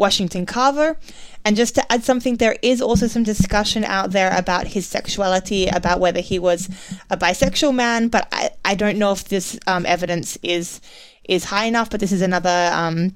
[0.00, 0.96] Washington Carver.
[1.44, 5.66] And just to add something, there is also some discussion out there about his sexuality,
[5.66, 6.68] about whether he was
[7.10, 10.80] a bisexual man, but I, I don't know if this um, evidence is
[11.28, 11.90] is high enough.
[11.90, 13.14] But this is another um,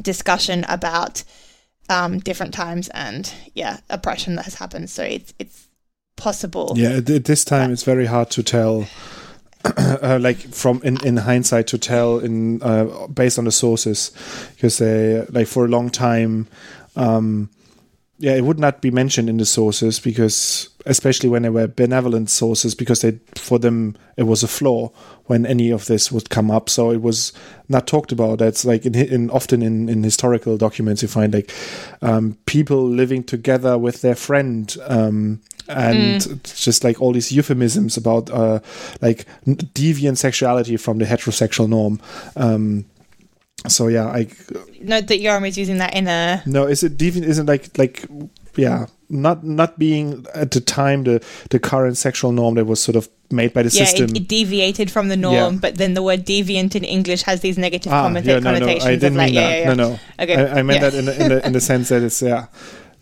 [0.00, 1.24] discussion about
[1.88, 4.90] um, different times and yeah, oppression that has happened.
[4.90, 5.68] So it's it's
[6.16, 6.74] possible.
[6.76, 8.86] Yeah, at this time it's very hard to tell.
[9.96, 14.12] Uh, like from in, in hindsight to tell in uh, based on the sources
[14.54, 16.46] because they like for a long time
[16.96, 17.48] um,
[18.18, 22.30] yeah, it would not be mentioned in the sources because, especially when they were benevolent
[22.30, 24.90] sources, because they for them it was a flaw
[25.26, 26.70] when any of this would come up.
[26.70, 27.34] So it was
[27.68, 28.38] not talked about.
[28.38, 31.52] That's like in, in often in, in historical documents you find like
[32.00, 34.74] um, people living together with their friend.
[34.86, 38.60] Um, and it's just like all these euphemisms about uh,
[39.00, 42.00] like deviant sexuality from the heterosexual norm.
[42.36, 42.84] Um,
[43.68, 44.28] so yeah, I
[44.80, 46.42] Note that Joram is using that in a.
[46.46, 47.24] no, is it deviant?
[47.24, 48.06] Isn't like like
[48.56, 52.96] yeah, not not being at the time the the current sexual norm that was sort
[52.96, 54.10] of made by the Yeah, system.
[54.10, 55.60] it, it deviated from the norm, Yeah.
[55.60, 58.84] but then the word deviant in English has these negative ah, yeah, no, no, connotations
[58.84, 59.76] I didn't of like, mean yeah, that.
[59.76, 60.00] No, no.
[60.20, 62.46] Okay, I, I meant that in the, in the in the sense that it's yeah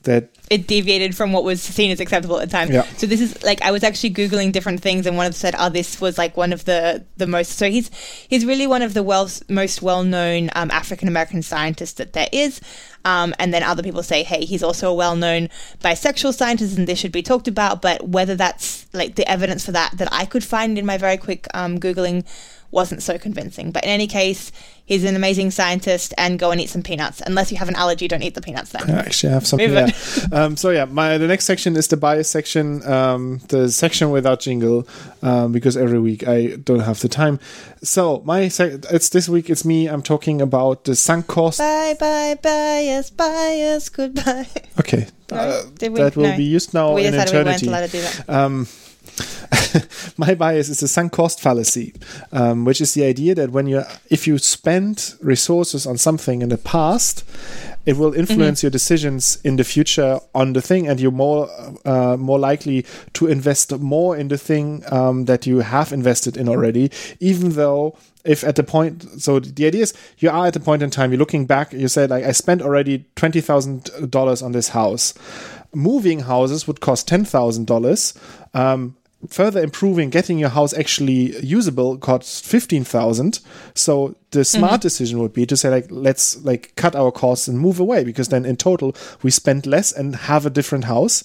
[0.05, 2.70] that it deviated from what was seen as acceptable at the time.
[2.70, 2.82] Yeah.
[2.96, 5.55] So this is like I was actually googling different things, and one of them said,
[5.59, 7.90] "Oh, this was like one of the the most." So he's
[8.28, 12.28] he's really one of the well, most well known um, African American scientists that there
[12.32, 12.61] is.
[13.07, 15.48] Um, and then other people say, "Hey, he's also a well known
[15.80, 19.72] bisexual scientist, and this should be talked about." But whether that's like the evidence for
[19.72, 22.24] that that I could find in my very quick um, googling
[22.74, 23.70] wasn't so convincing.
[23.70, 24.52] But in any case,
[24.84, 27.22] he's an amazing scientist, and go and eat some peanuts.
[27.24, 28.82] Unless you have an allergy, don't eat the peanuts then.
[28.82, 29.88] Actually I actually have something there.
[30.32, 34.40] um, so yeah, my the next section is the bias section, um, the section without
[34.40, 34.86] jingle,
[35.22, 37.38] um, because every week I don't have the time.
[37.82, 39.48] So my sec- it's this week.
[39.48, 39.86] It's me.
[39.88, 41.58] I'm talking about the sunk cost.
[41.58, 44.48] Bye bye bias bias goodbye.
[44.80, 45.36] Okay, No?
[45.36, 46.36] uh, that will no.
[46.36, 48.28] be used now we in decided we weren't allowed to do that.
[50.16, 51.94] My bias is the sunk cost fallacy,
[52.32, 56.48] um, which is the idea that when you if you spend resources on something in
[56.48, 57.24] the past,
[57.86, 61.48] it will influence your decisions in the future on the thing, and you're more
[61.84, 62.84] uh, more likely
[63.14, 66.90] to invest more in the thing um, that you have invested in already,
[67.20, 70.82] even though if at the point so the idea is you are at the point
[70.82, 75.14] in time you're looking back you said like i spent already $20000 on this house.
[75.74, 78.16] Moving houses would cost $10000
[78.54, 78.96] um,
[79.28, 83.40] further improving getting your house actually usable costs 15000
[83.74, 87.59] so the smart decision would be to say like let's like cut our costs and
[87.59, 91.24] move away because then in total we spend less and have a different house.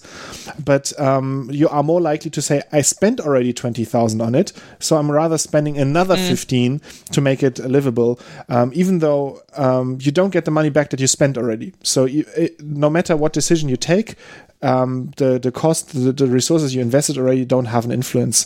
[0.64, 4.98] But um, you are more likely to say i spent already 20000 on it so
[4.98, 6.82] i'm rather spending another 15
[7.12, 11.00] to make it livable um, even though um, you don't get the money back that
[11.00, 11.74] you spent already.
[11.84, 14.16] So you, it, no matter what decision you take
[14.62, 18.46] um, the the cost the, the resources you invested already don't have an influence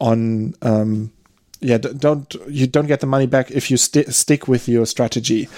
[0.00, 1.12] on um,
[1.60, 5.48] yeah don't you don't get the money back if you sti- stick with your strategy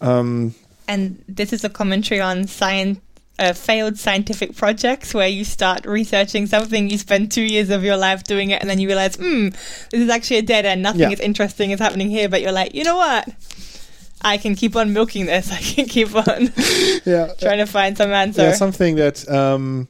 [0.00, 0.54] um,
[0.86, 3.00] And this is a commentary on science.
[3.40, 7.96] Uh, failed scientific projects where you start researching something, you spend two years of your
[7.96, 9.50] life doing it, and then you realize, hmm,
[9.92, 10.82] this is actually a dead end.
[10.82, 11.10] Nothing Yeah.
[11.12, 13.28] is interesting is happening here, but you're like, you know what?
[14.22, 15.52] I can keep on milking this.
[15.58, 16.50] I can keep on
[17.06, 18.42] yeah trying to find some answer.
[18.42, 19.86] yeah, something that um,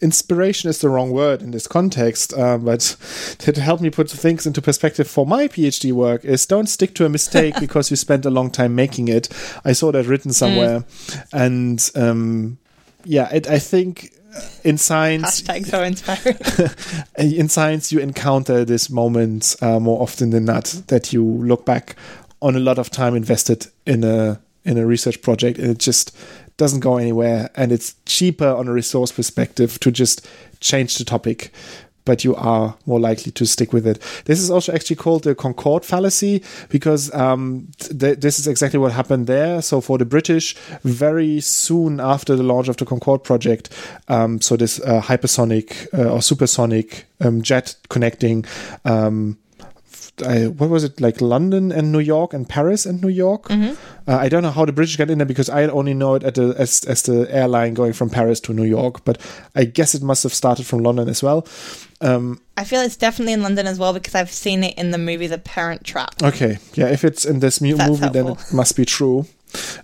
[0.00, 2.80] inspiration is the wrong word in this context, uh, but
[3.38, 7.04] to help me put things into perspective for my PhD work is don't stick to
[7.04, 9.28] a mistake because you spent a long time making it.
[9.64, 10.84] I saw that written somewhere,
[11.32, 12.58] and um,
[13.04, 14.12] yeah, it, I think
[14.64, 17.36] in science Hashtag so inspiring.
[17.38, 21.96] in science you encounter this moment uh, more often than not that you look back
[22.40, 26.16] on a lot of time invested in a in a research project and it just
[26.62, 30.28] doesn't go anywhere and it's cheaper on a resource perspective to just
[30.60, 31.50] change the topic
[32.04, 34.00] but you are more likely to stick with it.
[34.24, 38.90] This is also actually called the Concorde fallacy because um, th- this is exactly what
[38.90, 39.62] happened there.
[39.62, 43.70] So for the British, very soon after the launch of the Concorde project,
[44.08, 48.44] um, so this uh, hypersonic uh, or supersonic um, jet connecting.
[48.84, 49.38] Um,
[50.26, 53.50] I, what was it like London and New York and Paris and New York?
[53.50, 53.64] Uh,
[54.06, 56.34] I don't know how the British got in there because I only know it at
[56.34, 59.18] the, as as the airline going from Paris to New York, but
[59.54, 61.46] I guess it must have started from London as well.
[62.00, 64.98] Um, I feel it's definitely in London as well because I've seen it in the
[64.98, 66.22] movie The Parent Trap.
[66.22, 69.24] okay, yeah, if it's in this mu- movie, then it must be true.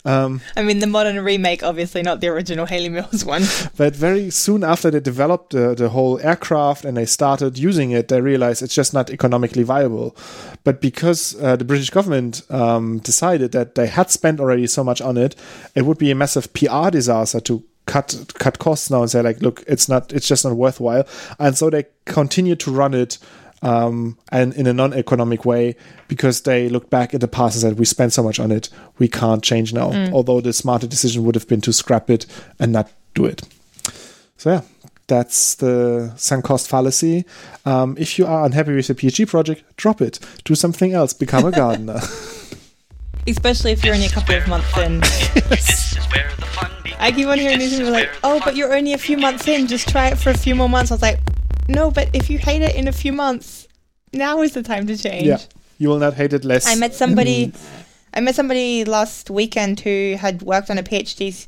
[0.05, 3.43] Um, I mean, the modern remake, obviously not the original Hayley Mills one.
[3.77, 8.09] but very soon after they developed the, the whole aircraft and they started using it,
[8.09, 10.17] they realized it's just not economically viable.
[10.65, 15.01] But because uh, the British government um, decided that they had spent already so much
[15.01, 15.37] on it,
[15.75, 19.41] it would be a massive PR disaster to cut cut costs now and say like,
[19.41, 21.07] look, it's not, it's just not worthwhile.
[21.39, 23.19] And so they continued to run it
[23.63, 27.79] um, and in a non-economic way because they look back at the past and said
[27.79, 31.35] we spent so much on it we can't change now although the smarter decision would
[31.35, 32.27] have been to scrap it
[32.59, 33.43] and not do it
[34.37, 34.61] so yeah
[35.09, 37.25] that's the sunk cost fallacy
[37.65, 41.45] um, if you are unhappy with your phd project drop it do something else become
[41.45, 42.01] a gardener
[43.29, 45.01] Especially if you're only a couple of months in.
[45.51, 46.97] This is where the fun begins.
[47.01, 49.67] I keep on hearing these people like, oh, but you're only a few months in.
[49.67, 50.91] Just try it for a few more months.
[50.91, 51.21] I was like,
[51.69, 53.69] no, but if you hate it in a few months,
[54.13, 55.27] now is the time to change.
[55.27, 55.39] Yeah,
[55.79, 56.67] you will not hate it less.
[56.67, 57.53] I met somebody.
[58.15, 61.47] I met somebody last weekend who had worked on a PhD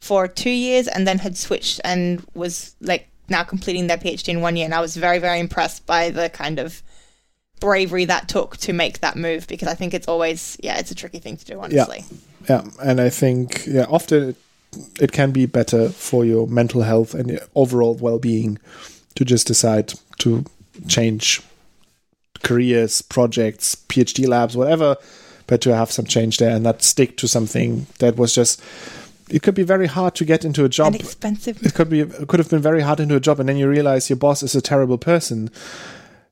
[0.00, 4.40] for two years and then had switched and was like now completing their PhD in
[4.40, 4.64] one year.
[4.64, 6.82] And I was very, very impressed by the kind of
[7.60, 10.94] bravery that took to make that move because I think it's always, yeah, it's a
[10.94, 12.04] tricky thing to do, honestly.
[12.48, 14.36] yeah, and I think yeah, often it,
[15.00, 18.58] it can be better for your mental health and your overall well-being
[19.14, 20.44] to just decide to
[20.86, 21.40] change
[22.42, 24.96] careers, projects, PhD labs, whatever,
[25.46, 28.62] but to have some change there and not stick to something that was just.
[29.30, 30.94] It could be very hard to get into a job.
[30.94, 31.62] And expensive.
[31.62, 33.68] it could be it could have been very hard into a job and then you
[33.68, 35.50] realize your boss is a terrible person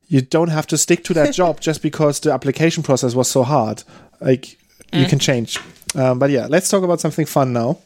[0.09, 3.43] you don't have to stick to that job just because the application process was so
[3.43, 3.83] hard
[4.21, 4.57] like
[4.93, 5.59] you can change
[5.95, 7.79] um, but yeah let's talk about something fun now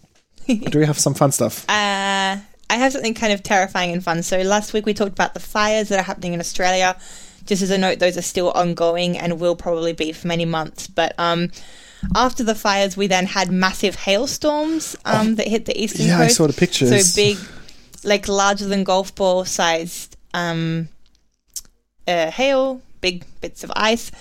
[0.46, 2.36] do we have some fun stuff Uh,
[2.70, 4.22] I have something kind of terrifying and fun.
[4.22, 6.96] So last week we talked about the fires that are happening in Australia.
[7.44, 10.86] Just as a note, those are still ongoing and will probably be for many months.
[10.86, 11.50] But um,
[12.14, 16.26] after the fires, we then had massive hailstorms um, that hit the eastern yeah i
[16.26, 16.36] coast.
[16.36, 17.38] saw the pictures So big,
[18.04, 20.88] like larger than golf ball sized um,
[22.06, 24.12] uh, hail, big bits of ice.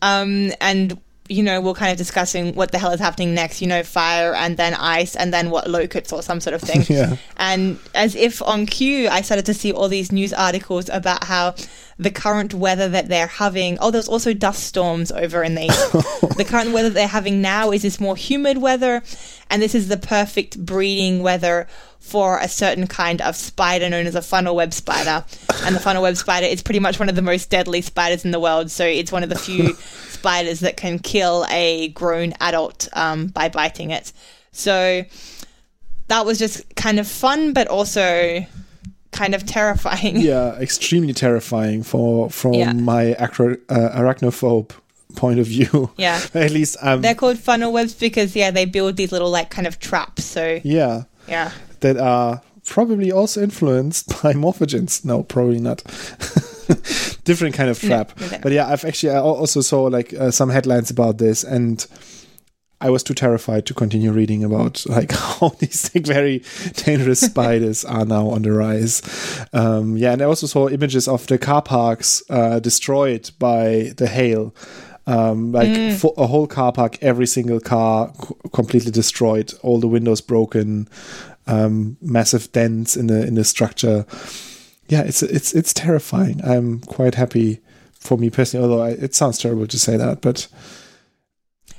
[0.00, 0.98] Um, and,
[1.28, 4.34] you know, we're kind of discussing what the hell is happening next, you know, fire
[4.34, 6.84] and then ice and then what locusts or some sort of thing.
[6.88, 7.16] Yeah.
[7.36, 11.54] And as if on cue, I started to see all these news articles about how
[11.98, 13.76] the current weather that they're having.
[13.80, 15.92] Oh, there's also dust storms over in the east.
[16.36, 19.02] the current weather they're having now is this more humid weather,
[19.50, 21.66] and this is the perfect breeding weather
[22.00, 25.24] for a certain kind of spider known as a funnel web spider.
[25.64, 28.30] And the funnel web spider is pretty much one of the most deadly spiders in
[28.30, 28.70] the world.
[28.70, 29.74] So it's one of the few
[30.08, 34.12] spiders that can kill a grown adult um, by biting it.
[34.52, 35.04] So
[36.08, 38.44] that was just kind of fun, but also
[39.10, 40.20] kind of terrifying.
[40.20, 42.72] yeah extremely terrifying for from Yeah.
[42.72, 44.70] my acro- uh, arachnophobe
[45.16, 46.20] point of view Yeah.
[46.34, 49.66] at least um They're called funnel webs because yeah, they build these little like kind
[49.66, 50.24] of traps.
[50.24, 55.04] So yeah yeah, that are probably also influenced by morphogens.
[55.04, 55.82] No, probably not.
[57.24, 58.18] Different kind of trap.
[58.20, 58.38] no, no.
[58.42, 61.86] but yeah, I've actually I also saw like uh, some headlines about this, and
[62.80, 66.42] I was too terrified to continue reading about like how these like, very
[66.74, 69.02] dangerous spiders are now on the rise.
[69.52, 74.06] Um, yeah, and I also saw images of the car parks uh, destroyed by the
[74.06, 74.54] hail.
[75.06, 76.14] Um, like Mm.
[76.18, 80.86] a whole car park, every single car c- completely destroyed, all the windows broken,
[81.48, 84.06] um, massive dents in the in the structure.
[84.88, 86.40] Yeah, it's it's it's terrifying.
[86.44, 87.60] I'm quite happy
[87.98, 90.46] for me personally, although I, it sounds terrible to say that, but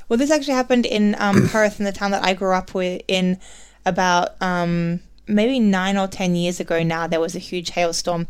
[0.09, 3.01] Well, this actually happened in um, Perth, in the town that I grew up with,
[3.07, 3.39] in
[3.85, 6.83] about um, maybe nine or ten years ago.
[6.83, 8.27] Now there was a huge hailstorm,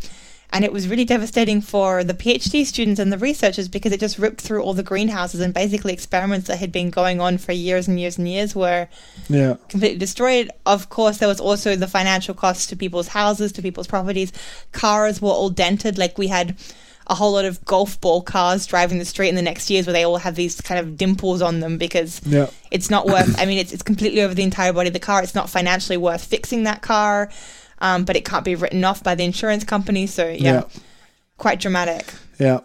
[0.51, 4.17] and it was really devastating for the PhD students and the researchers because it just
[4.17, 7.87] ripped through all the greenhouses and basically experiments that had been going on for years
[7.87, 8.87] and years and years were
[9.29, 10.49] yeah, completely destroyed.
[10.65, 14.33] Of course, there was also the financial costs to people's houses, to people's properties.
[14.71, 15.99] Cars were all dented.
[15.99, 16.55] Like we had
[17.05, 19.93] a whole lot of golf ball cars driving the street in the next years where
[19.93, 22.47] they all have these kind of dimples on them because yeah.
[22.71, 23.39] it's not worth.
[23.39, 25.21] I mean, it's it's completely over the entire body of the car.
[25.21, 27.29] It's not financially worth fixing that car,
[27.81, 30.07] um, but it can't be written off by the insurance company.
[30.07, 30.63] So yeah, Yeah.
[31.37, 32.13] quite dramatic.
[32.39, 32.61] Yeah.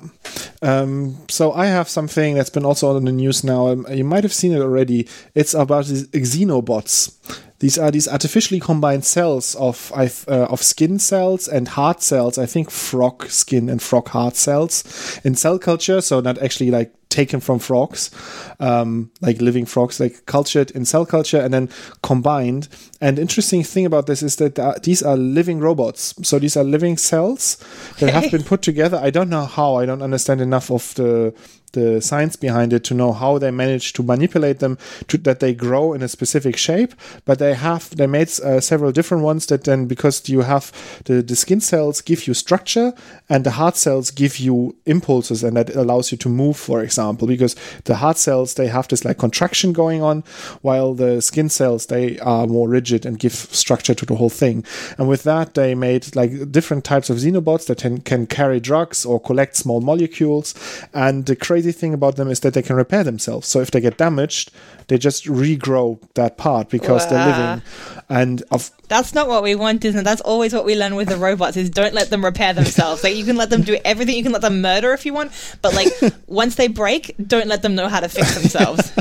[0.62, 3.68] Um, so I have something that's been also on the news now.
[3.68, 5.08] Um, you might have seen it already.
[5.34, 7.12] It's about these xenobots.
[7.58, 12.38] These are these artificially combined cells of uh, of skin cells and heart cells.
[12.38, 14.84] I think frog skin and frog heart cells
[15.24, 16.00] in cell culture.
[16.00, 18.10] So not actually like taken from frogs,
[18.58, 21.68] um, like living frogs, like cultured in cell culture and then
[22.02, 22.68] combined.
[23.00, 26.14] And interesting thing about this is that uh, these are living robots.
[26.22, 27.56] So these are living cells
[28.00, 28.98] that have been put together.
[29.02, 29.76] I don't know how.
[29.76, 31.32] I don't understand enough of the
[31.74, 35.54] the science behind it to know how they manage to manipulate them to that they
[35.54, 36.94] grow in a specific shape
[37.24, 40.72] but they have they made uh, several different ones that then because you have
[41.04, 42.92] the, the skin cells give you structure
[43.28, 47.28] and the heart cells give you impulses and that allows you to move for example
[47.28, 47.54] because
[47.84, 50.22] the heart cells they have this like contraction going on
[50.62, 54.64] while the skin cells they are more rigid and give structure to the whole thing.
[54.98, 59.04] And with that they made like different types of xenobots that can, can carry drugs
[59.04, 60.54] or collect small molecules.
[60.92, 63.80] And the crazy thing about them is that they can repair themselves so if they
[63.80, 64.50] get damaged
[64.88, 67.62] they just regrow that part because they're living
[68.08, 70.04] and of That's not what we want, isn't it?
[70.04, 73.02] That's always what we learn with the robots: is don't let them repair themselves.
[73.02, 75.32] like you can let them do everything, you can let them murder if you want,
[75.62, 75.88] but like
[76.26, 78.92] once they break, don't let them know how to fix themselves.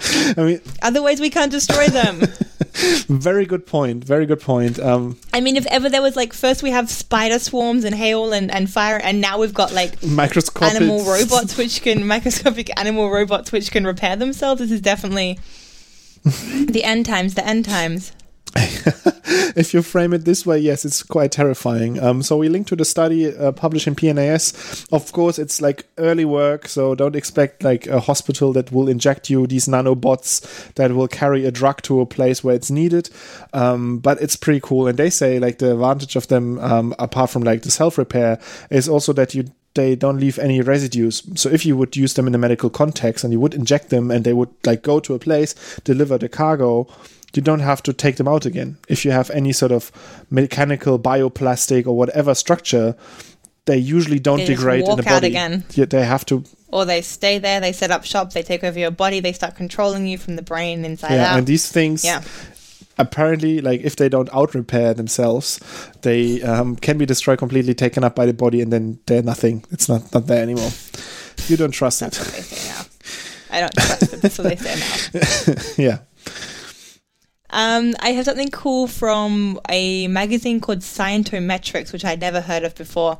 [0.36, 2.20] I mean, Otherwise, we can't destroy them.
[3.08, 4.04] very good point.
[4.04, 4.78] Very good point.
[4.78, 8.32] Um, I mean, if ever there was like, first we have spider swarms and hail
[8.32, 13.10] and, and fire, and now we've got like microscopic animal robots which can microscopic animal
[13.10, 14.60] robots which can repair themselves.
[14.60, 15.38] This is definitely
[16.24, 17.34] the end times.
[17.34, 18.12] The end times.
[19.56, 22.02] if you frame it this way, yes, it's quite terrifying.
[22.02, 24.86] Um, so we link to the study uh, published in PNAS.
[24.92, 29.30] Of course, it's like early work, so don't expect like a hospital that will inject
[29.30, 33.10] you these nanobots that will carry a drug to a place where it's needed.
[33.52, 37.30] Um, but it's pretty cool, and they say like the advantage of them, um, apart
[37.30, 38.40] from like the self repair,
[38.70, 39.44] is also that you
[39.74, 41.22] they don't leave any residues.
[41.40, 44.10] So if you would use them in a medical context and you would inject them
[44.10, 46.88] and they would like go to a place, deliver the cargo,
[47.34, 48.76] you don't have to take them out again.
[48.88, 49.92] If you have any sort of
[50.30, 52.94] mechanical bioplastic or whatever structure,
[53.66, 55.28] they usually don't They degrade in the body.
[55.28, 55.64] again.
[55.74, 56.44] Yeah, they have to.
[56.68, 59.54] Or they stay there, they set up shop, they take over your body, they start
[59.56, 61.38] controlling you from the brain inside Yeah, out.
[61.38, 62.04] and these things.
[62.04, 62.22] yeah.
[62.98, 65.58] Apparently, like if they don't out repair themselves,
[66.02, 69.64] they um, can be destroyed completely, taken up by the body, and then they're nothing.
[69.70, 70.70] It's not not there anymore.
[71.48, 72.26] You don't trust That's it.
[72.26, 73.56] what they say now.
[73.56, 74.20] I don't trust it.
[74.20, 75.62] That's what they say now.
[75.82, 75.98] yeah.
[77.52, 82.74] Um, I have something cool from a magazine called Scientometrics, which I'd never heard of
[82.76, 83.18] before.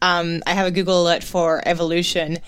[0.00, 2.38] Um, I have a Google alert for evolution,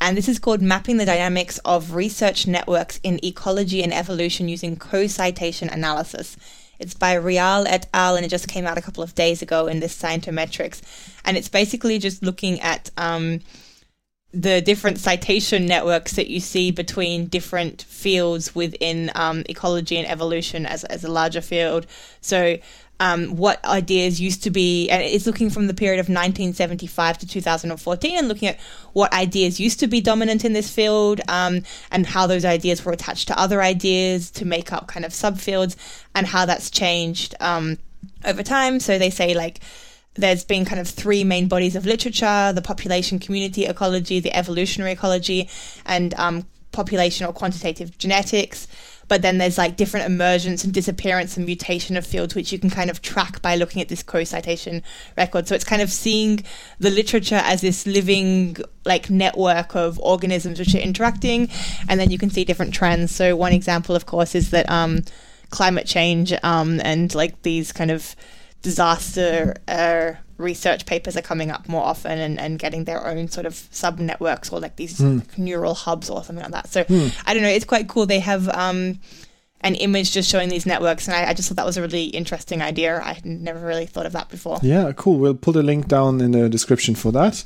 [0.00, 4.76] and this is called Mapping the Dynamics of Research Networks in Ecology and Evolution Using
[4.76, 6.36] Co-Citation Analysis.
[6.78, 9.66] It's by Rial et al., and it just came out a couple of days ago
[9.66, 10.80] in this Scientometrics.
[11.26, 13.40] And it's basically just looking at um,
[14.32, 20.66] the different citation networks that you see between different fields within um, ecology and evolution
[20.66, 21.86] as, as a larger field.
[22.20, 22.58] So,
[23.00, 27.26] um, what ideas used to be, and it's looking from the period of 1975 to
[27.26, 28.60] 2014 and looking at
[28.92, 32.92] what ideas used to be dominant in this field um, and how those ideas were
[32.92, 35.76] attached to other ideas to make up kind of subfields
[36.14, 37.78] and how that's changed um,
[38.26, 38.78] over time.
[38.78, 39.60] So, they say, like,
[40.20, 44.92] there's been kind of three main bodies of literature the population community ecology, the evolutionary
[44.92, 45.48] ecology,
[45.86, 48.66] and um, population or quantitative genetics.
[49.08, 52.70] But then there's like different emergence and disappearance and mutation of fields, which you can
[52.70, 54.84] kind of track by looking at this co citation
[55.16, 55.48] record.
[55.48, 56.44] So it's kind of seeing
[56.78, 61.48] the literature as this living like network of organisms which are interacting,
[61.88, 63.12] and then you can see different trends.
[63.12, 65.02] So one example, of course, is that um,
[65.50, 68.14] climate change um, and like these kind of
[68.62, 73.46] disaster uh, research papers are coming up more often and, and getting their own sort
[73.46, 75.00] of sub networks or like these
[75.36, 76.68] neural hubs or something like that.
[76.68, 76.80] So
[77.26, 78.06] I don't know, it's quite cool.
[78.06, 79.00] They have um,
[79.62, 82.04] an image just showing these networks, and I, I just thought that was a really
[82.04, 83.00] interesting idea.
[83.02, 84.58] I had never really thought of that before.
[84.62, 85.18] Yeah, cool.
[85.18, 87.44] We'll put a link down in the description for that.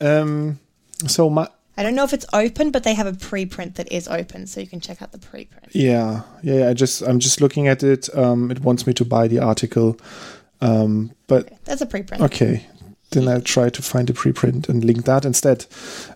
[0.00, 0.58] Um,
[1.06, 4.06] so my I don't know if it's open, but they have a preprint that is
[4.06, 5.70] open, so you can check out the preprint.
[5.72, 8.14] yeah, yeah, yeah, I just I'm just looking at it.
[8.16, 9.96] Um, it wants me to buy the article,
[10.60, 12.20] um, but That's a preprint.
[12.20, 12.66] Okay,
[13.10, 15.66] then I'll try to find a preprint and link that instead.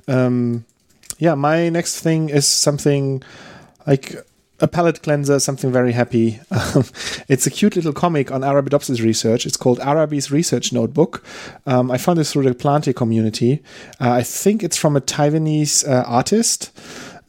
[0.07, 0.65] Um,
[1.19, 3.23] yeah, my next thing is something
[3.87, 4.17] like
[4.61, 6.41] a palette cleanser, something very happy.
[6.51, 6.85] Um,
[7.29, 9.47] it's a cute little comic on Arabidopsis research.
[9.47, 11.25] It's called Arabi's Research Notebook.
[11.67, 13.63] Um, I found this through the Plantae community.
[14.01, 16.77] Uh, I think it's from a Taiwanese uh, artist,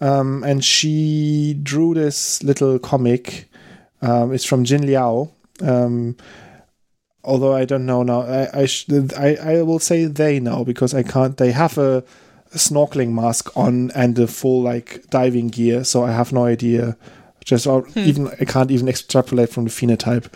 [0.02, 3.50] um, and she drew this little comic.
[4.02, 5.32] Um, it's from Jin Liao.
[7.24, 8.22] Although I don't know now.
[8.22, 11.36] I I, sh- I I will say they now because I can't.
[11.38, 12.04] They have a,
[12.54, 16.96] a snorkeling mask on and a full like diving gear, so I have no idea.
[17.46, 20.28] Just or even I can't even extrapolate from the phenotype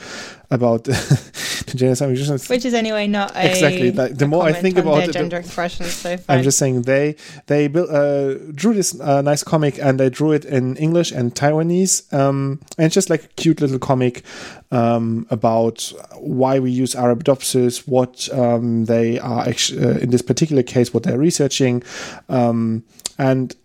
[0.53, 2.03] about the gender.
[2.03, 5.37] I'm Which is anyway not a Exactly, like, the more I think about it, gender
[5.37, 6.35] expressions so far.
[6.35, 7.15] I'm just saying they
[7.47, 11.33] they built, uh, drew this uh, nice comic and they drew it in English and
[11.33, 12.13] Taiwanese.
[12.13, 14.23] Um, and it's just like a cute little comic
[14.71, 20.63] um, about why we use Arabidopsis, what um, they are actually, uh, in this particular
[20.63, 21.83] case, what they're researching,
[22.29, 22.83] um,
[23.17, 23.55] and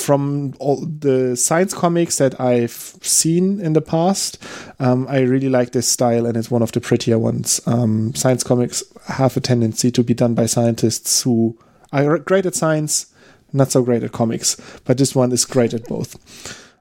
[0.00, 4.38] from all the science comics that I've seen in the past,
[4.78, 7.60] um, I really like this style, and it's one of the prettier ones.
[7.66, 11.58] Um, science comics have a tendency to be done by scientists who
[11.92, 13.06] are great at science,
[13.52, 16.16] not so great at comics, but this one is great at both.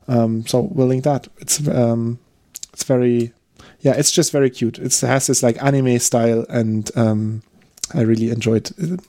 [0.07, 1.27] Um, so we'll link that.
[1.37, 2.19] It's um,
[2.73, 3.33] it's very,
[3.81, 4.79] yeah, it's just very cute.
[4.79, 7.43] It's, it has this like anime style, and um,
[7.93, 8.99] I really enjoyed it.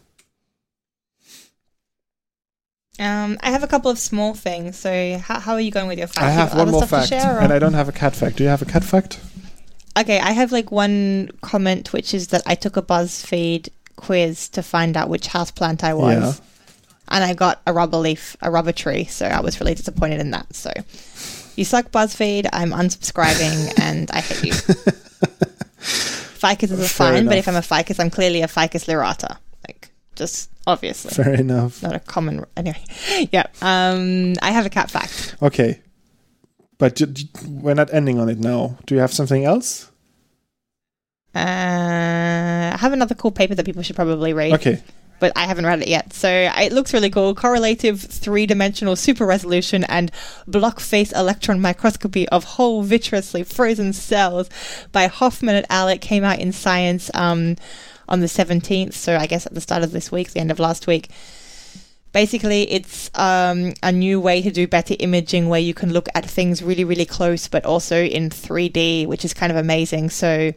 [3.00, 4.78] Um, I have a couple of small things.
[4.78, 6.18] So, how, how are you going with your facts?
[6.18, 8.36] I You have one more fact, share, and I don't have a cat fact.
[8.36, 9.18] Do you have a cat fact?
[9.98, 14.62] Okay, I have like one comment, which is that I took a BuzzFeed quiz to
[14.62, 16.42] find out which houseplant I was.
[17.08, 19.04] and I got a rubber leaf, a rubber tree.
[19.06, 20.54] So I was really disappointed in that.
[20.54, 20.70] So
[21.56, 22.50] you suck, BuzzFeed.
[22.52, 24.52] I'm unsubscribing, and I hate you.
[26.40, 29.38] ficus is a Fair fine, but if I'm a ficus, I'm clearly a ficus lyrata.
[30.20, 31.12] Just obviously.
[31.12, 31.82] Fair enough.
[31.82, 32.44] Not a common.
[32.54, 32.84] Anyway,
[33.32, 33.46] yeah.
[33.62, 35.34] Um, I have a cat fact.
[35.40, 35.80] Okay.
[36.76, 37.00] But
[37.48, 38.76] we're not ending on it now.
[38.84, 39.90] Do you have something else?
[41.34, 41.38] Uh,
[42.74, 44.52] I have another cool paper that people should probably read.
[44.54, 44.82] Okay.
[45.20, 46.12] but I haven't read it yet.
[46.12, 47.34] So it looks really cool.
[47.34, 50.10] Correlative three dimensional super resolution and
[50.46, 54.50] block face electron microscopy of whole vitreously frozen cells
[54.92, 55.88] by Hoffman et al.
[55.88, 57.56] It came out in Science um,
[58.10, 58.92] on the 17th.
[58.92, 61.10] So I guess at the start of this week, the end of last week.
[62.12, 66.26] Basically, it's um, a new way to do better imaging where you can look at
[66.26, 70.10] things really, really close, but also in 3D, which is kind of amazing.
[70.10, 70.52] So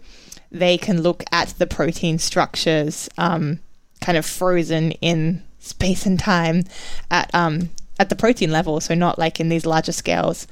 [0.54, 3.60] they can look at the protein structures um,
[4.02, 6.64] kind of frozen in space and time
[7.10, 10.48] at um, at the protein level, so not like in these larger scales.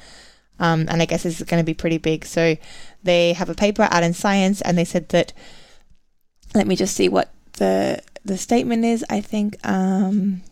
[0.60, 2.26] Um, and I guess this is going to be pretty big.
[2.26, 2.56] So
[3.04, 5.34] they have a paper out in Science, and they said that.
[6.54, 9.06] Let me just see what the the statement is.
[9.10, 9.58] I think.
[9.66, 10.44] Um,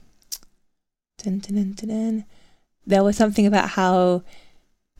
[1.17, 2.25] dun, dun, dun.
[2.85, 4.23] There was something about how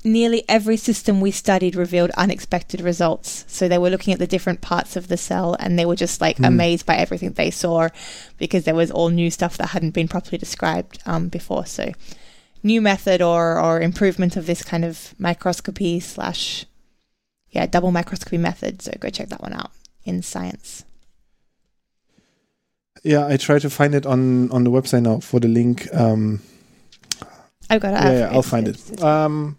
[0.04, 3.44] nearly every system we studied revealed unexpected results.
[3.48, 6.22] So they were looking at the different parts of the cell and they were just
[6.22, 6.46] like Hmm.
[6.46, 7.90] amazed by everything they saw
[8.38, 11.66] because there was all new stuff that hadn't been properly described um, before.
[11.66, 11.92] So
[12.64, 16.66] new method or, or improvement of this kind of microscopy slash
[17.52, 18.82] yeah double microscopy method.
[18.82, 19.72] So go check that one out
[20.06, 20.86] in science.
[23.04, 25.88] Yeah, I try to find it on on the website now for the link.
[25.94, 26.42] Um,
[27.70, 28.04] I've got it.
[28.04, 29.04] Yeah, yeah I'll find it.
[29.04, 29.58] Um,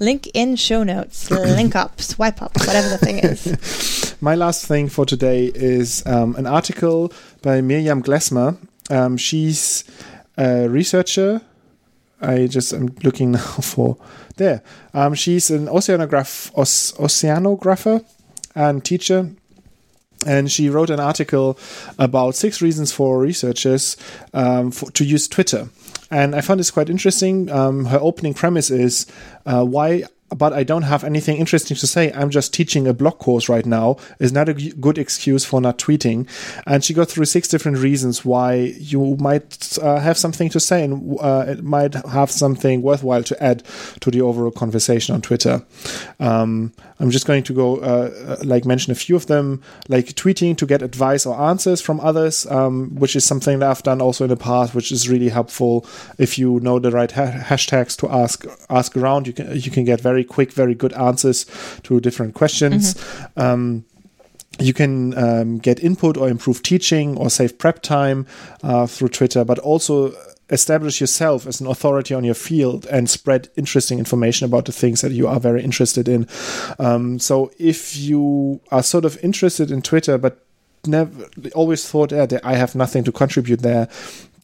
[0.00, 1.30] link in show notes.
[1.30, 4.16] link up, swipe up, whatever the thing is.
[4.20, 7.12] my last thing for today is um, an article
[7.42, 8.56] by Mirjam Glessmer.
[8.90, 9.84] Um, she's
[10.36, 11.40] a researcher.
[12.20, 13.96] I just am looking now for
[14.36, 14.62] there.
[14.92, 18.04] Um, she's an oceanograph oce- oceanographer
[18.54, 19.30] and teacher.
[20.26, 21.58] And she wrote an article
[21.98, 23.96] about six reasons for researchers
[24.32, 25.68] um, for, to use Twitter.
[26.10, 27.50] And I found this quite interesting.
[27.50, 29.06] Um, her opening premise is
[29.46, 32.12] uh, why but I don't have anything interesting to say.
[32.12, 35.78] I'm just teaching a blog course right now is not a good excuse for not
[35.78, 36.28] tweeting.
[36.66, 40.84] And she got through six different reasons why you might uh, have something to say
[40.84, 43.62] and uh, it might have something worthwhile to add
[44.00, 45.62] to the overall conversation on Twitter.
[46.20, 50.06] Um, I'm just going to go uh, uh, like mention a few of them, like
[50.14, 54.00] tweeting to get advice or answers from others, um, which is something that I've done
[54.00, 55.86] also in the past, which is really helpful
[56.18, 59.26] if you know the right ha- hashtags to ask ask around.
[59.26, 61.46] You can you can get very quick, very good answers
[61.82, 62.94] to different questions.
[63.36, 63.84] Um,
[64.60, 68.26] you can um, get input or improve teaching or save prep time
[68.62, 70.12] uh, through Twitter, but also
[70.50, 75.00] establish yourself as an authority on your field and spread interesting information about the things
[75.00, 76.28] that you are very interested in.
[76.78, 80.44] Um, so if you are sort of interested in Twitter, but
[80.86, 83.88] never always thought yeah, I have nothing to contribute there.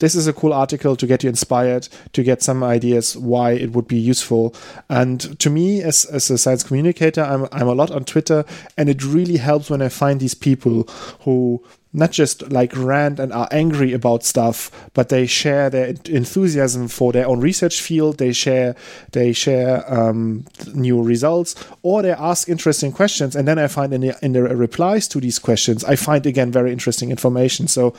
[0.00, 3.72] This is a cool article to get you inspired, to get some ideas why it
[3.72, 4.54] would be useful.
[4.88, 8.44] And to me, as, as a science communicator, I'm, I'm a lot on Twitter,
[8.76, 10.84] and it really helps when I find these people
[11.20, 11.62] who
[11.92, 17.12] not just like rant and are angry about stuff, but they share their enthusiasm for
[17.12, 18.18] their own research field.
[18.18, 18.76] They share
[19.12, 23.34] they share um, new results, or they ask interesting questions.
[23.34, 26.52] And then I find in the in the replies to these questions, I find again
[26.52, 27.66] very interesting information.
[27.66, 27.90] So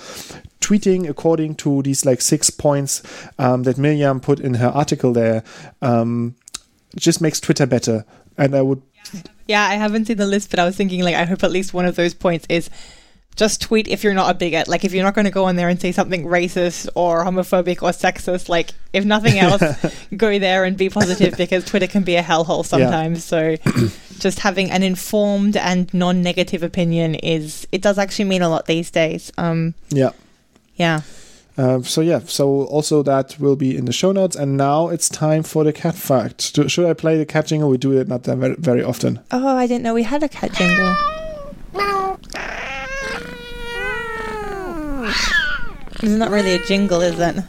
[0.61, 3.01] tweeting according to these like six points
[3.39, 5.43] um, that Mirjam put in her article there
[5.81, 6.35] um,
[6.95, 8.05] just makes Twitter better.
[8.37, 8.81] And I would
[9.47, 11.73] Yeah, I haven't seen the list, but I was thinking like I hope at least
[11.73, 12.69] one of those points is
[13.35, 14.67] just tweet if you're not a bigot.
[14.67, 17.81] Like if you're not going to go on there and say something racist or homophobic
[17.81, 19.63] or sexist, like if nothing else,
[20.15, 23.23] go there and be positive because Twitter can be a hellhole sometimes.
[23.23, 23.55] So
[24.19, 28.91] just having an informed and non-negative opinion is it does actually mean a lot these
[28.91, 29.31] days.
[29.37, 30.11] Um, yeah.
[30.75, 31.01] yeah.
[31.57, 34.35] Uh, so yeah, so also that will be in the show notes.
[34.35, 36.55] And now it's time for the cat fact.
[36.55, 37.69] Do, should I play the cat jingle?
[37.69, 39.19] We do it not that very, very often.
[39.31, 40.95] Oh, I didn't know we had a cat jingle.
[46.03, 47.43] It's not really a jingle, is it?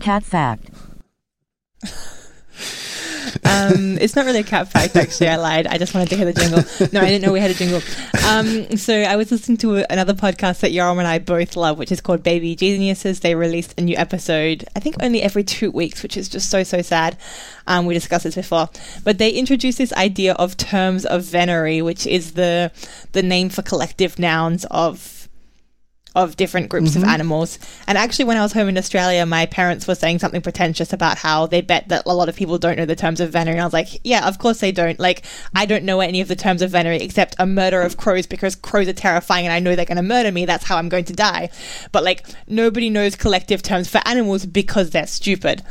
[0.00, 0.70] Cat fact.
[3.44, 5.28] Um, it's not really a cat fact, actually.
[5.28, 5.66] I lied.
[5.66, 6.62] I just wanted to hear the jingle.
[6.92, 7.80] No, I didn't know we had a jingle.
[8.26, 11.92] Um, so I was listening to another podcast that Joram and I both love, which
[11.92, 13.20] is called Baby Geniuses.
[13.20, 16.62] They released a new episode, I think only every two weeks, which is just so,
[16.62, 17.16] so sad.
[17.66, 18.68] Um, we discussed this before.
[19.02, 22.70] But they introduced this idea of terms of venery, which is the
[23.12, 25.13] the name for collective nouns of
[26.14, 27.58] of different groups of animals.
[27.88, 31.18] And actually, when I was home in Australia, my parents were saying something pretentious about
[31.18, 33.54] how they bet that a lot of people don't know the terms of venery.
[33.54, 34.98] And I was like, yeah, of course they don't.
[35.00, 35.24] Like,
[35.56, 38.54] I don't know any of the terms of venery except a murder of crows because
[38.54, 40.46] crows are terrifying and I know they're going to murder me.
[40.46, 41.50] That's how I'm going to die.
[41.90, 45.62] But like, nobody knows collective terms for animals because they're stupid.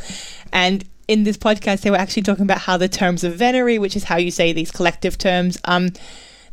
[0.52, 3.96] And in this podcast, they were actually talking about how the terms of venery, which
[3.96, 5.90] is how you say these collective terms, um,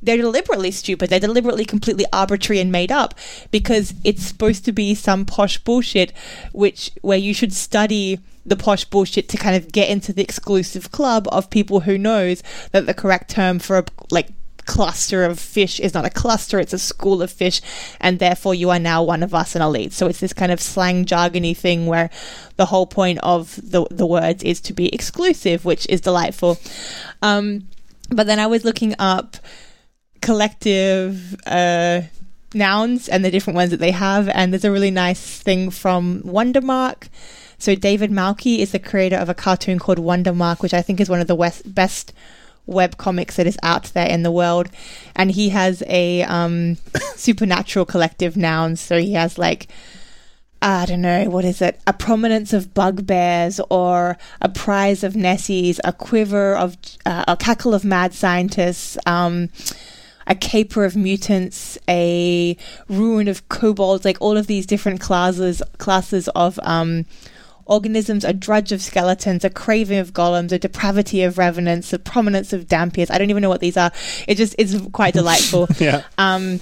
[0.02, 1.10] they're deliberately stupid.
[1.10, 3.14] They're deliberately completely arbitrary and made up
[3.50, 6.12] because it's supposed to be some posh bullshit,
[6.52, 10.90] which where you should study the posh bullshit to kind of get into the exclusive
[10.90, 12.42] club of people who knows
[12.72, 14.28] that the correct term for a like
[14.66, 17.60] cluster of fish is not a cluster it's a school of fish
[18.00, 20.60] and therefore you are now one of us and elite so it's this kind of
[20.60, 22.08] slang jargony thing where
[22.56, 26.58] the whole point of the the words is to be exclusive which is delightful
[27.20, 27.66] um
[28.10, 29.38] but then i was looking up
[30.20, 32.02] collective uh,
[32.54, 34.28] nouns and the different ones that they have.
[34.28, 37.08] And there's a really nice thing from Wondermark.
[37.58, 41.10] So David Malki is the creator of a cartoon called Wondermark, which I think is
[41.10, 42.12] one of the west- best
[42.66, 44.68] web comics that is out there in the world.
[45.14, 46.76] And he has a um,
[47.16, 48.80] supernatural collective nouns.
[48.80, 49.68] So he has like
[50.62, 51.80] I don't know, what is it?
[51.86, 57.72] A prominence of bugbears or a prize of Nessies, a quiver of, uh, a cackle
[57.72, 59.48] of mad scientists, um,
[60.30, 62.56] a caper of mutants, a
[62.88, 67.04] ruin of kobolds, like all of these different classes, classes of, um,
[67.66, 72.52] organisms, a drudge of skeletons, a craving of golems, a depravity of revenants, a prominence
[72.52, 73.10] of dhampirs.
[73.10, 73.92] I don't even know what these are.
[74.26, 75.68] It just it's quite delightful.
[75.78, 76.02] Yeah.
[76.18, 76.60] Um,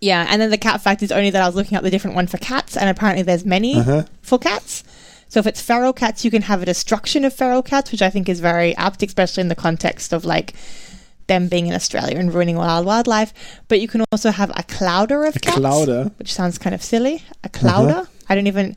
[0.00, 2.14] yeah, and then the cat fact is only that I was looking up the different
[2.14, 4.04] one for cats, and apparently there's many Uh-huh.
[4.22, 4.84] for cats.
[5.28, 8.08] So if it's feral cats, you can have a destruction of feral cats, which I
[8.10, 10.54] think is very apt, especially in the context of like
[11.28, 13.32] them being in Australia and ruining wild wildlife.
[13.68, 16.10] But you can also have a clouder of A cats, clouder?
[16.18, 17.22] which sounds kind of silly.
[17.44, 18.08] A clouder.
[18.28, 18.76] I don't even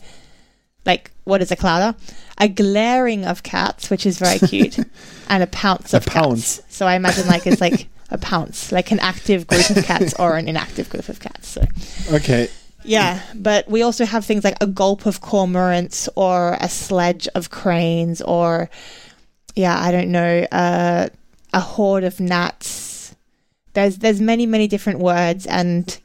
[0.86, 1.97] like what is a clouder.
[2.38, 4.78] A glaring of cats, which is very cute,
[5.30, 6.58] and a pounce A of pounce.
[6.58, 6.76] cats.
[6.76, 10.38] So I imagine like it's like a pounce, like an active group of cats or
[10.38, 11.47] an inactive group of cats.
[11.47, 11.64] So
[12.12, 12.49] Okay.
[12.84, 17.49] yeah, but we also have things like a gulp of cormorants or a sledge of
[17.52, 18.70] cranes or
[19.56, 21.10] yeah, I don't know, uh,
[21.54, 23.16] a horde of gnats.
[23.74, 25.97] There's there's many many different words and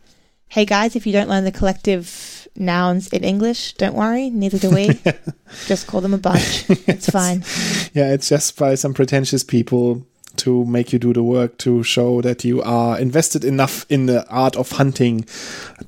[0.49, 4.71] hey guys, if you don't learn the collective nouns in English, don't worry, neither do
[4.71, 5.01] we.
[5.67, 6.65] Just call them a bunch.
[6.89, 7.45] It's fine.
[7.93, 10.05] Yeah, it's just by some pretentious people
[10.37, 14.29] to make you do the work to show that you are invested enough in the
[14.29, 15.25] art of hunting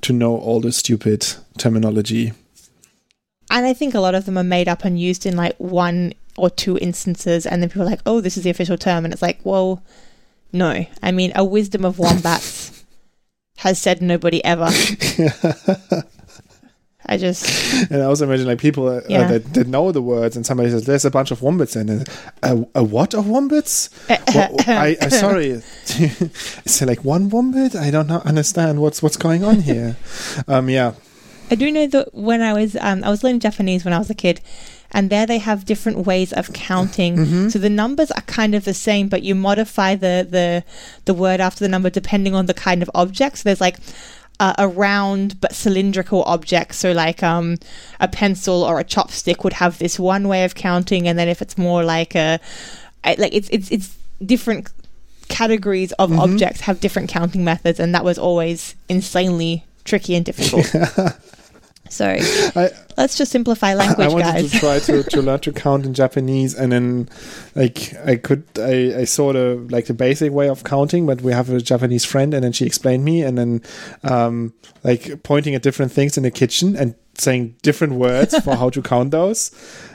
[0.01, 1.27] to know all the stupid
[1.59, 2.33] terminology.
[3.51, 6.15] And I think a lot of them are made up and used in like one
[6.39, 9.12] or two instances, and then people are like, "Oh, this is the official term," and
[9.12, 9.82] it's like, well,
[10.53, 10.86] no.
[11.03, 12.84] I mean, a wisdom of wombats
[13.59, 14.68] has said nobody ever.
[17.11, 19.28] I just, And I also imagine like people uh, Yeah.
[19.28, 22.05] that, that know the words, and somebody says, "There's a bunch of wombats," and uh,
[22.43, 23.89] a, a what of wombats?
[24.09, 27.74] What- I, I sorry, is there like one wombat?
[27.76, 29.97] I don't know, understand what's what's going on here.
[30.49, 30.95] um, yeah,
[31.51, 34.11] I do know that when I was, um, I was learning Japanese when I was
[34.11, 34.41] a kid,
[34.91, 37.51] and there they have different ways of counting.
[37.51, 40.64] So the numbers are kind of the same, but you modify the the
[41.05, 43.39] the word after the number depending on the kind of object.
[43.39, 43.76] So there's like
[44.41, 46.74] uh, a round but cylindrical object.
[46.74, 47.57] So like um
[48.01, 51.43] a pencil or a chopstick would have this one way of counting, and then if
[51.43, 52.39] it's more like a,
[53.05, 54.70] like it's it's it's different
[55.28, 60.66] categories of objects have different counting methods, and that was always insanely tricky and difficult.
[61.91, 64.51] So I, let's just simplify language, I wanted guys.
[64.53, 67.09] to try to, to learn to count in Japanese, and then
[67.55, 71.32] like I could I, I saw the like the basic way of counting, but we
[71.32, 73.62] have a Japanese friend, and then she explained me, and then
[74.05, 74.53] um,
[74.84, 78.80] like pointing at different things in the kitchen and saying different words for how to
[78.80, 79.51] count those.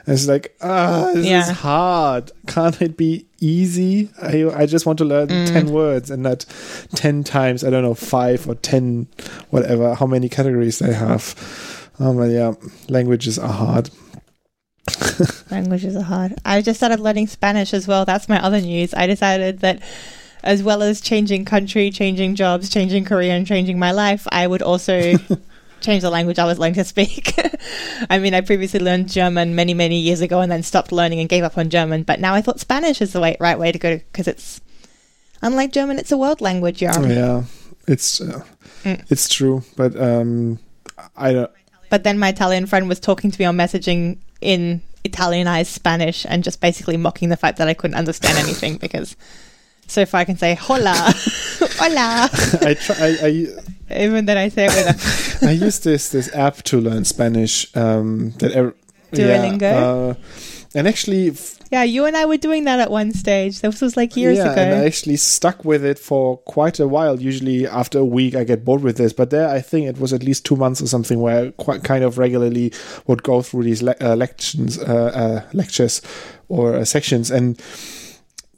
[0.05, 1.41] And it's like ah, this Yeah.
[1.41, 2.31] is hard.
[2.47, 4.09] Can't it be easy?
[4.21, 5.47] I I just want to learn Mm.
[5.47, 6.45] ten words and not
[6.95, 7.63] ten times.
[7.63, 9.07] I don't know five or ten,
[9.51, 9.93] whatever.
[9.95, 11.35] How many categories they have.
[11.99, 12.53] Um, but yeah,
[12.89, 13.89] languages are hard.
[15.51, 16.33] Languages are hard.
[16.43, 18.05] I just started learning Spanish as well.
[18.05, 18.93] That's my other news.
[18.93, 19.81] I decided that
[20.43, 24.61] as well as changing country, changing jobs, changing career, and changing my life, I would
[24.61, 25.13] also
[25.81, 27.33] change the language I was learning to speak.
[28.09, 31.29] I mean, I previously learned German many, many years ago and then stopped learning and
[31.29, 32.03] gave up on German.
[32.03, 34.59] But now I thought Spanish is the way, right way to go because it's,
[35.41, 36.81] unlike German, it's a world language.
[36.81, 36.99] Yeah.
[37.07, 37.43] Yeah,
[37.87, 38.43] it's uh,
[38.83, 39.01] Mm.
[39.09, 40.59] it's true, but um,
[41.15, 41.51] I don't.
[41.93, 46.43] But then my Italian friend was talking to me on messaging in Italianized Spanish and
[46.43, 49.15] just basically mocking the fact that I couldn't understand anything because
[49.85, 50.95] so far I can say hola,
[51.77, 52.29] hola.
[52.63, 52.95] I try.
[52.99, 56.81] I, I Even then, I say it with a I use this this app to
[56.81, 57.67] learn Spanish.
[57.77, 58.73] Um, that ev-
[59.11, 59.61] Duolingo?
[59.61, 60.13] Yeah, uh,
[60.75, 61.83] and actually, f- yeah.
[61.83, 63.61] You and I were doing that at one stage.
[63.61, 64.61] This was like years yeah, ago.
[64.61, 67.21] and I actually stuck with it for quite a while.
[67.21, 69.13] Usually, after a week, I get bored with this.
[69.13, 71.83] But there, I think it was at least two months or something where I quite
[71.83, 72.73] kind of regularly
[73.07, 76.01] would go through these le- uh, lections, uh, uh, lectures,
[76.49, 77.61] or uh, sections, and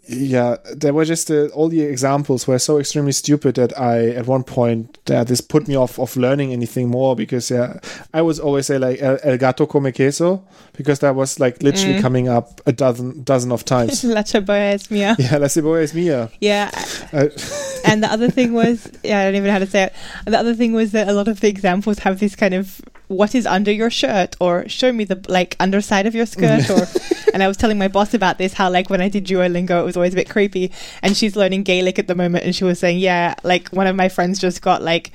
[0.08, 4.28] yeah, there were just uh, all the examples were so extremely stupid that I, at
[4.28, 7.80] one point, uh, this put me off of learning anything more because yeah,
[8.14, 12.02] I was always say like el, el gato come queso because that was like literally
[12.02, 14.04] coming up a dozen dozen of times.
[14.16, 15.16] La Chaboya es mía.
[15.20, 16.32] yeah, la cebolla es mía.
[16.40, 16.72] Yeah.
[17.12, 17.28] Uh,
[17.86, 19.94] And the other thing was, yeah, I don't even know how to say it.
[20.26, 23.36] The other thing was that a lot of the examples have this kind of what
[23.36, 26.88] is under your shirt or show me the like underside of your skirt or
[27.34, 29.86] and I was telling my boss about this how like when I did Duolingo it
[29.86, 32.80] was always a bit creepy and she's learning Gaelic at the moment and she was
[32.80, 35.12] saying yeah like one of my friends just got like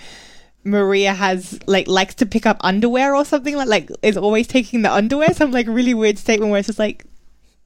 [0.64, 4.82] Maria has like likes to pick up underwear or something like like is always taking
[4.82, 7.04] the underwear some like really weird statement where it's just like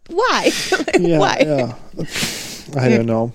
[0.08, 1.74] why Like, yeah, why yeah.
[2.80, 3.32] I don't know.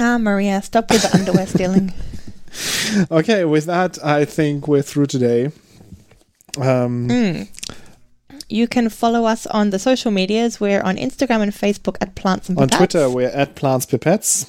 [0.00, 1.92] ah Maria stop with the underwear stealing
[3.12, 5.52] Okay, with that, I think we're through today.
[6.58, 7.42] Um, Hmm.
[8.50, 10.58] You can follow us on the social medias.
[10.60, 14.46] We're on Instagram and Facebook at Plants and on Twitter, we're at Plants Pipettes.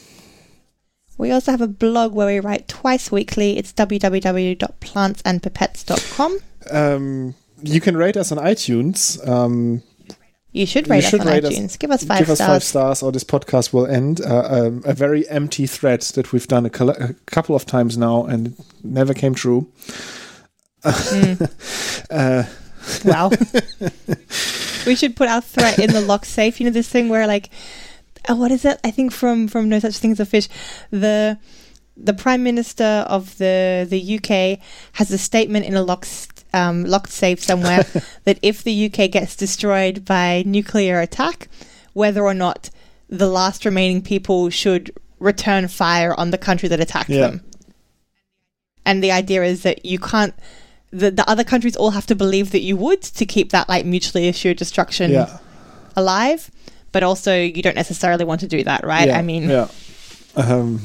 [1.20, 3.60] We also have a blog where we write twice weekly.
[3.60, 6.40] It's www.plantsandpipettes.com.
[6.72, 9.28] Um, you can rate us on iTunes.
[9.28, 9.84] Um,
[10.52, 11.78] You should You rate should us on rate us- iTunes.
[11.78, 12.50] Give us five give us stars.
[12.50, 14.20] five stars, or this podcast will end.
[14.22, 18.00] Uh, um, a very empty threat that we've done a, coll- a couple of times
[18.00, 18.54] now, and it
[18.84, 19.68] never came true.
[22.10, 22.44] uh,
[23.06, 23.30] Wow.
[24.86, 26.60] we should put our threat in the lock safe.
[26.60, 27.50] You know this thing where like,
[28.30, 28.80] oh, what is it?
[28.84, 30.48] I think from from No Such Thing as a Fish,
[30.90, 31.38] the
[31.98, 34.60] the Prime Minister of the the UK
[34.94, 36.08] has a statement in a lock
[36.54, 37.86] um, locked safe somewhere
[38.26, 41.48] that if the UK gets destroyed by nuclear attack,
[41.94, 42.70] whether or not
[43.10, 47.28] the last remaining people should return fire on the country that attacked Yeah.
[47.28, 47.42] them.
[48.86, 50.34] And the idea is that you can't.
[50.92, 53.86] The, the other countries all have to believe that you would to keep that like
[53.86, 55.38] mutually assured destruction yeah,
[55.96, 56.52] alive,
[56.92, 59.08] but also you don't necessarily want to do that, right?
[59.08, 59.68] yeah, I mean, yeah.
[60.36, 60.82] Um,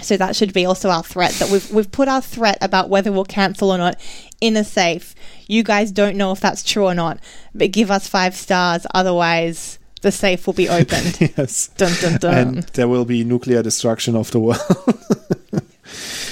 [0.00, 3.10] so that should be also our threat that we've we've put our threat about whether
[3.10, 4.00] we'll cancel or not
[4.40, 5.14] in a safe.
[5.46, 7.18] You guys don't know if that's true or not,
[7.54, 11.18] but give us five stars, otherwise the safe will be opened.
[11.36, 12.34] yes, dun dun dun.
[12.34, 14.60] and there will be nuclear destruction of the world.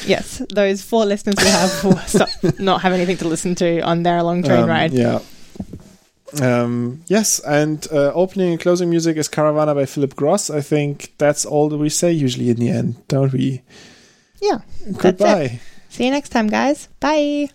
[0.06, 2.28] yes, those four listeners we have will stop,
[2.58, 4.92] not have anything to listen to on their long train Um, ride.
[4.92, 5.20] Yeah.
[6.42, 10.50] Um, yes, and uh, opening and closing music is Caravana by Philip Gross.
[10.50, 13.62] I think that's all that we say usually in the end, don't we?
[14.42, 14.58] Yeah.
[14.98, 15.60] Goodbye.
[15.88, 16.88] See you next time, guys.
[17.00, 17.48] Bye.